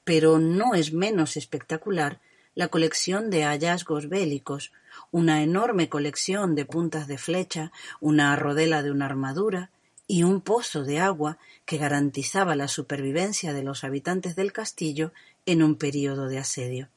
Pero 0.02 0.40
no 0.40 0.74
es 0.74 0.92
menos 0.92 1.36
espectacular 1.36 2.20
la 2.56 2.68
colección 2.68 3.30
de 3.30 3.44
hallazgos 3.44 4.08
bélicos, 4.08 4.72
una 5.10 5.42
enorme 5.42 5.88
colección 5.88 6.54
de 6.54 6.64
puntas 6.64 7.06
de 7.06 7.18
flecha, 7.18 7.72
una 8.00 8.34
rodela 8.36 8.82
de 8.82 8.90
una 8.90 9.06
armadura 9.06 9.70
y 10.06 10.22
un 10.22 10.40
pozo 10.40 10.84
de 10.84 10.98
agua 10.98 11.38
que 11.64 11.78
garantizaba 11.78 12.56
la 12.56 12.68
supervivencia 12.68 13.52
de 13.52 13.62
los 13.62 13.84
habitantes 13.84 14.36
del 14.36 14.52
castillo 14.52 15.12
en 15.46 15.62
un 15.62 15.76
período 15.76 16.28
de 16.28 16.38
asedio. 16.38 16.88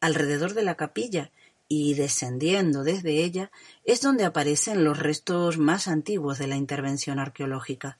Alrededor 0.00 0.54
de 0.54 0.62
la 0.62 0.74
capilla 0.74 1.30
y 1.68 1.94
descendiendo 1.94 2.82
desde 2.82 3.24
ella 3.24 3.50
es 3.84 4.00
donde 4.00 4.24
aparecen 4.24 4.84
los 4.84 4.98
restos 4.98 5.58
más 5.58 5.88
antiguos 5.88 6.38
de 6.38 6.46
la 6.46 6.56
intervención 6.56 7.18
arqueológica. 7.18 7.98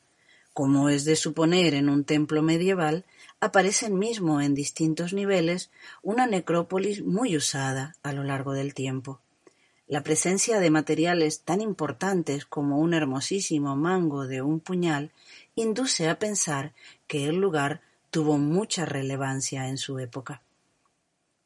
Como 0.52 0.88
es 0.88 1.04
de 1.04 1.16
suponer 1.16 1.74
en 1.74 1.88
un 1.88 2.04
templo 2.04 2.42
medieval, 2.42 3.04
aparecen 3.40 3.98
mismo 3.98 4.40
en 4.40 4.54
distintos 4.54 5.12
niveles 5.12 5.70
una 6.02 6.26
necrópolis 6.26 7.02
muy 7.02 7.36
usada 7.36 7.94
a 8.02 8.12
lo 8.12 8.24
largo 8.24 8.52
del 8.52 8.74
tiempo. 8.74 9.20
La 9.86 10.02
presencia 10.02 10.60
de 10.60 10.70
materiales 10.70 11.40
tan 11.40 11.60
importantes 11.60 12.46
como 12.46 12.78
un 12.78 12.94
hermosísimo 12.94 13.76
mango 13.76 14.26
de 14.26 14.40
un 14.40 14.60
puñal 14.60 15.10
induce 15.54 16.08
a 16.08 16.18
pensar 16.18 16.72
que 17.06 17.26
el 17.26 17.36
lugar 17.36 17.82
tuvo 18.10 18.38
mucha 18.38 18.86
relevancia 18.86 19.68
en 19.68 19.76
su 19.76 19.98
época. 19.98 20.40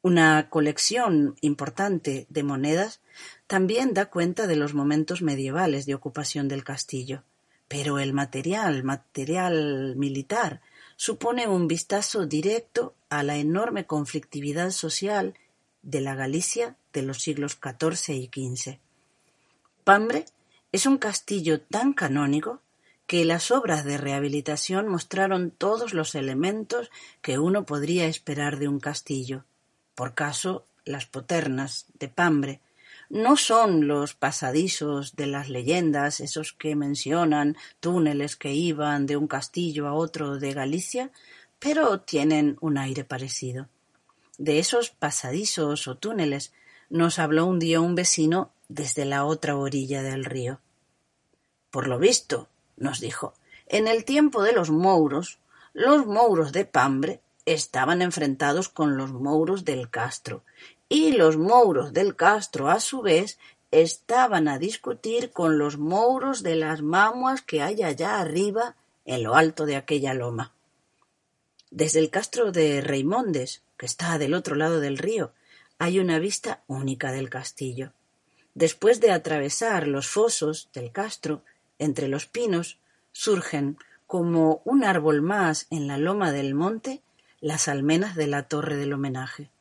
Una 0.01 0.49
colección 0.49 1.35
importante 1.41 2.25
de 2.29 2.43
monedas 2.43 3.01
también 3.47 3.93
da 3.93 4.05
cuenta 4.05 4.47
de 4.47 4.55
los 4.55 4.73
momentos 4.73 5.21
medievales 5.21 5.85
de 5.85 5.95
ocupación 5.95 6.47
del 6.47 6.63
castillo, 6.63 7.23
pero 7.67 7.99
el 7.99 8.13
material, 8.13 8.85
material 8.85 9.95
militar, 9.97 10.61
supone 10.99 11.47
un 11.47 11.69
vistazo 11.69 12.25
directo 12.25 12.93
a 13.07 13.23
la 13.23 13.37
enorme 13.37 13.85
conflictividad 13.85 14.71
social 14.71 15.33
de 15.81 16.01
la 16.01 16.13
Galicia 16.13 16.75
de 16.91 17.03
los 17.03 17.21
siglos 17.21 17.57
XIV 17.57 18.15
y 18.15 18.25
XV. 18.27 18.79
Pambre 19.85 20.25
es 20.73 20.85
un 20.85 20.97
castillo 20.97 21.61
tan 21.61 21.93
canónico 21.93 22.59
que 23.07 23.23
las 23.23 23.49
obras 23.49 23.85
de 23.85 23.97
rehabilitación 23.97 24.89
mostraron 24.89 25.51
todos 25.51 25.93
los 25.93 26.15
elementos 26.15 26.91
que 27.21 27.39
uno 27.39 27.65
podría 27.65 28.05
esperar 28.07 28.59
de 28.59 28.67
un 28.67 28.81
castillo, 28.81 29.45
por 29.95 30.15
caso 30.15 30.65
las 30.83 31.05
poternas 31.05 31.85
de 31.93 32.09
Pambre, 32.09 32.59
no 33.09 33.37
son 33.37 33.87
los 33.87 34.13
pasadizos 34.13 35.15
de 35.15 35.25
las 35.25 35.49
leyendas, 35.49 36.19
esos 36.19 36.53
que 36.53 36.75
mencionan 36.75 37.57
túneles 37.79 38.35
que 38.35 38.53
iban 38.53 39.07
de 39.07 39.17
un 39.17 39.27
castillo 39.27 39.87
a 39.87 39.93
otro 39.93 40.37
de 40.37 40.53
Galicia, 40.53 41.11
pero 41.57 42.01
tienen 42.01 42.57
un 42.61 42.77
aire 42.77 43.03
parecido. 43.03 43.67
De 44.37 44.59
esos 44.59 44.91
pasadizos 44.91 45.87
o 45.87 45.97
túneles 45.97 46.53
nos 46.89 47.19
habló 47.19 47.45
un 47.45 47.59
día 47.59 47.81
un 47.81 47.95
vecino 47.95 48.51
desde 48.67 49.05
la 49.05 49.25
otra 49.25 49.57
orilla 49.57 50.03
del 50.03 50.23
río. 50.23 50.59
Por 51.71 51.87
lo 51.87 51.99
visto, 51.99 52.47
nos 52.77 52.99
dijo, 52.99 53.33
en 53.67 53.87
el 53.87 54.05
tiempo 54.05 54.43
de 54.43 54.53
los 54.53 54.69
mouros, 54.69 55.39
los 55.73 56.05
mouros 56.05 56.51
de 56.51 56.65
Pambre 56.65 57.21
estaban 57.45 58.01
enfrentados 58.01 58.69
con 58.69 58.97
los 58.97 59.11
mouros 59.11 59.65
del 59.65 59.89
Castro, 59.89 60.43
y 60.89 61.11
los 61.11 61.37
mouros 61.37 61.93
del 61.93 62.15
Castro, 62.15 62.69
a 62.69 62.79
su 62.79 63.01
vez, 63.01 63.37
estaban 63.71 64.47
a 64.47 64.57
discutir 64.57 65.31
con 65.31 65.59
los 65.59 65.77
mouros 65.77 66.41
de 66.41 66.55
las 66.55 66.81
mamuas 66.81 67.43
que 67.43 67.61
hay 67.61 67.83
allá 67.83 68.19
arriba 68.19 68.75
en 69.05 69.23
lo 69.23 69.35
alto 69.35 69.67
de 69.67 69.75
aquella 69.75 70.15
loma. 70.15 70.53
Desde 71.69 71.99
el 71.99 72.09
castro 72.09 72.51
de 72.51 72.81
Reimondes, 72.81 73.61
que 73.77 73.85
está 73.85 74.17
del 74.17 74.33
otro 74.33 74.55
lado 74.55 74.79
del 74.79 74.97
río, 74.97 75.31
hay 75.77 75.99
una 75.99 76.17
vista 76.17 76.63
única 76.65 77.11
del 77.11 77.29
castillo. 77.29 77.93
Después 78.55 78.99
de 78.99 79.11
atravesar 79.11 79.87
los 79.87 80.07
fosos 80.07 80.69
del 80.73 80.91
castro, 80.91 81.43
entre 81.77 82.07
los 82.07 82.25
pinos, 82.25 82.79
surgen, 83.11 83.77
como 84.07 84.63
un 84.65 84.83
árbol 84.83 85.21
más 85.21 85.67
en 85.69 85.87
la 85.87 85.99
loma 85.99 86.31
del 86.31 86.55
monte, 86.55 87.03
las 87.39 87.67
almenas 87.67 88.15
de 88.15 88.25
la 88.25 88.47
torre 88.47 88.75
del 88.75 88.93
homenaje. 88.93 89.51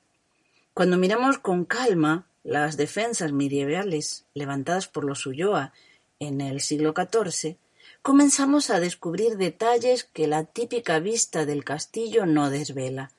Cuando 0.79 0.97
miramos 0.97 1.39
con 1.39 1.65
calma 1.65 2.29
las 2.45 2.77
defensas 2.77 3.33
medievales 3.33 4.27
levantadas 4.33 4.87
por 4.87 5.03
los 5.03 5.27
Ulloa 5.27 5.73
en 6.21 6.41
el 6.41 6.61
siglo 6.61 6.95
XIV, 6.95 7.57
comenzamos 8.01 8.71
a 8.71 8.79
descubrir 8.79 9.39
detalles 9.39 10.05
que 10.05 10.29
la 10.29 10.45
típica 10.45 11.01
vista 11.01 11.47
del 11.47 11.65
castillo 11.65 12.27
no 12.27 12.49
desvela, 12.49 13.11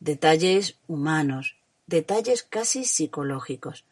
detalles 0.00 0.78
humanos, 0.88 1.56
detalles 1.86 2.44
casi 2.44 2.86
psicológicos. 2.86 3.84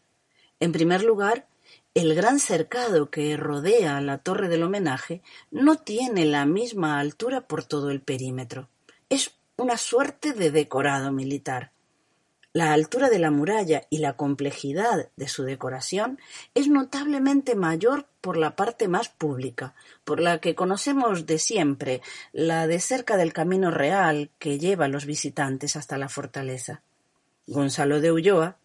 En 0.59 0.73
primer 0.73 1.05
lugar, 1.05 1.47
el 1.93 2.15
gran 2.15 2.41
cercado 2.41 3.11
que 3.11 3.37
rodea 3.37 4.01
la 4.01 4.17
torre 4.17 4.49
del 4.49 4.63
homenaje 4.63 5.21
no 5.51 5.77
tiene 5.77 6.25
la 6.25 6.47
misma 6.47 6.99
altura 6.99 7.43
por 7.43 7.65
todo 7.65 7.91
el 7.91 8.01
perímetro. 8.01 8.71
Es 9.11 9.33
una 9.59 9.77
suerte 9.77 10.33
de 10.33 10.51
decorado 10.51 11.13
militar. 11.13 11.73
La 12.53 12.73
altura 12.73 13.11
de 13.11 13.21
la 13.21 13.31
muralla 13.31 13.87
y 13.91 13.99
la 13.99 14.17
complejidad 14.17 15.09
de 15.15 15.29
su 15.29 15.45
decoración 15.45 16.19
es 16.55 16.67
notablemente 16.67 17.55
mayor 17.55 18.07
por 18.21 18.37
la 18.37 18.57
parte 18.57 18.89
más 18.89 19.09
pública, 19.09 19.77
por 20.03 20.19
la 20.19 20.41
que 20.41 20.57
conocemos 20.57 21.27
de 21.27 21.39
siempre, 21.39 22.03
la 22.33 22.67
de 22.67 22.81
cerca 22.81 23.17
del 23.17 23.33
camino 23.33 23.71
real 23.71 24.31
que 24.41 24.59
lleva 24.59 24.87
a 24.87 24.89
los 24.89 25.07
visitantes 25.07 25.77
hasta 25.77 25.97
la 25.97 26.09
fortaleza. 26.09 26.83
Gonzalo 27.47 28.01
de 28.01 28.11
Ulloa 28.11 28.57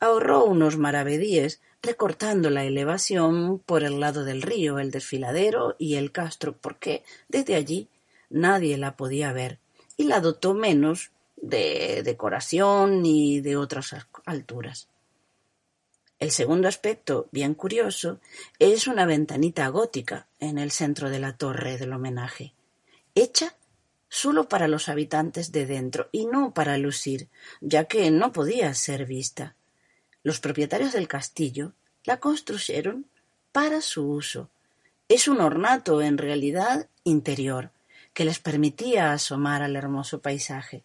ahorró 0.00 0.46
unos 0.46 0.78
maravedíes 0.78 1.60
recortando 1.82 2.48
la 2.48 2.64
elevación 2.64 3.58
por 3.58 3.84
el 3.84 4.00
lado 4.00 4.24
del 4.24 4.40
río, 4.40 4.78
el 4.78 4.90
desfiladero 4.90 5.76
y 5.78 5.96
el 5.96 6.12
castro, 6.12 6.56
porque 6.56 7.04
desde 7.28 7.56
allí 7.56 7.90
nadie 8.30 8.78
la 8.78 8.96
podía 8.96 9.34
ver 9.34 9.58
y 9.98 10.04
la 10.04 10.20
dotó 10.20 10.54
menos 10.54 11.10
de 11.44 12.02
decoración 12.02 13.04
y 13.04 13.40
de 13.40 13.56
otras 13.56 13.94
alturas. 14.24 14.88
El 16.18 16.30
segundo 16.30 16.68
aspecto, 16.68 17.28
bien 17.32 17.54
curioso, 17.54 18.20
es 18.58 18.86
una 18.86 19.04
ventanita 19.04 19.68
gótica 19.68 20.26
en 20.40 20.58
el 20.58 20.70
centro 20.70 21.10
de 21.10 21.18
la 21.18 21.36
torre 21.36 21.76
del 21.76 21.92
homenaje, 21.92 22.54
hecha 23.14 23.56
solo 24.08 24.48
para 24.48 24.68
los 24.68 24.88
habitantes 24.88 25.52
de 25.52 25.66
dentro 25.66 26.08
y 26.12 26.26
no 26.26 26.54
para 26.54 26.78
lucir, 26.78 27.28
ya 27.60 27.84
que 27.84 28.10
no 28.10 28.32
podía 28.32 28.72
ser 28.74 29.04
vista. 29.04 29.54
Los 30.22 30.40
propietarios 30.40 30.92
del 30.92 31.08
castillo 31.08 31.72
la 32.04 32.20
construyeron 32.20 33.06
para 33.52 33.82
su 33.82 34.08
uso. 34.08 34.48
Es 35.08 35.28
un 35.28 35.40
ornato 35.40 36.00
en 36.00 36.16
realidad 36.16 36.88
interior, 37.02 37.70
que 38.14 38.24
les 38.24 38.38
permitía 38.38 39.12
asomar 39.12 39.62
al 39.62 39.76
hermoso 39.76 40.20
paisaje. 40.20 40.84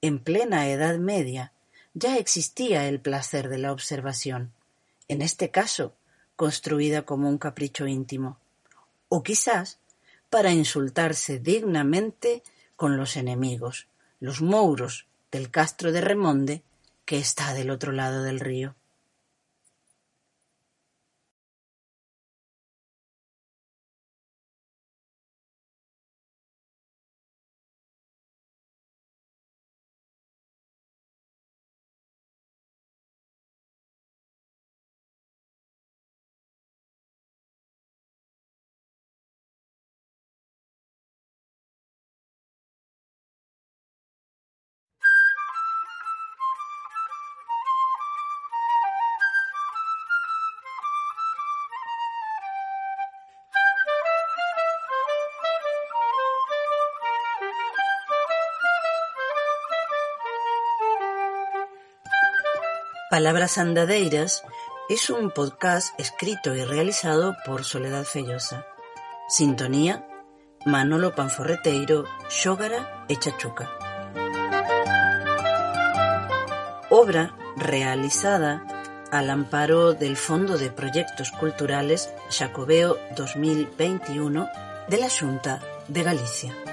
En 0.00 0.18
plena 0.18 0.68
Edad 0.68 0.98
Media 0.98 1.52
ya 1.94 2.18
existía 2.18 2.88
el 2.88 3.00
placer 3.00 3.48
de 3.48 3.58
la 3.58 3.72
observación, 3.72 4.52
en 5.08 5.22
este 5.22 5.50
caso 5.50 5.94
construida 6.36 7.02
como 7.02 7.28
un 7.28 7.38
capricho 7.38 7.86
íntimo, 7.86 8.38
o 9.08 9.22
quizás 9.22 9.78
para 10.28 10.52
insultarse 10.52 11.38
dignamente 11.38 12.42
con 12.76 12.96
los 12.96 13.16
enemigos, 13.16 13.86
los 14.20 14.42
mouros 14.42 15.06
del 15.30 15.50
castro 15.50 15.92
de 15.92 16.02
Remonde, 16.02 16.62
que 17.04 17.18
está 17.18 17.54
del 17.54 17.70
otro 17.70 17.92
lado 17.92 18.22
del 18.22 18.40
río. 18.40 18.74
Palabras 63.16 63.56
Andadeiras 63.56 64.44
es 64.90 65.08
un 65.08 65.30
podcast 65.30 65.98
escrito 65.98 66.54
y 66.54 66.62
realizado 66.62 67.34
por 67.46 67.64
Soledad 67.64 68.04
Fellosa. 68.04 68.66
Sintonía, 69.26 70.06
Manolo 70.66 71.14
Panforreteiro, 71.14 72.04
Xógara 72.28 73.06
e 73.08 73.16
Chachuca. 73.16 73.70
Obra 76.90 77.34
realizada 77.56 78.62
al 79.10 79.30
amparo 79.30 79.94
del 79.94 80.18
Fondo 80.18 80.58
de 80.58 80.68
Proyectos 80.70 81.30
Culturales 81.30 82.12
Xacobeo 82.28 82.98
2021 83.16 84.46
de 84.90 84.98
la 84.98 85.08
Xunta 85.08 85.62
de 85.88 86.02
Galicia. 86.02 86.65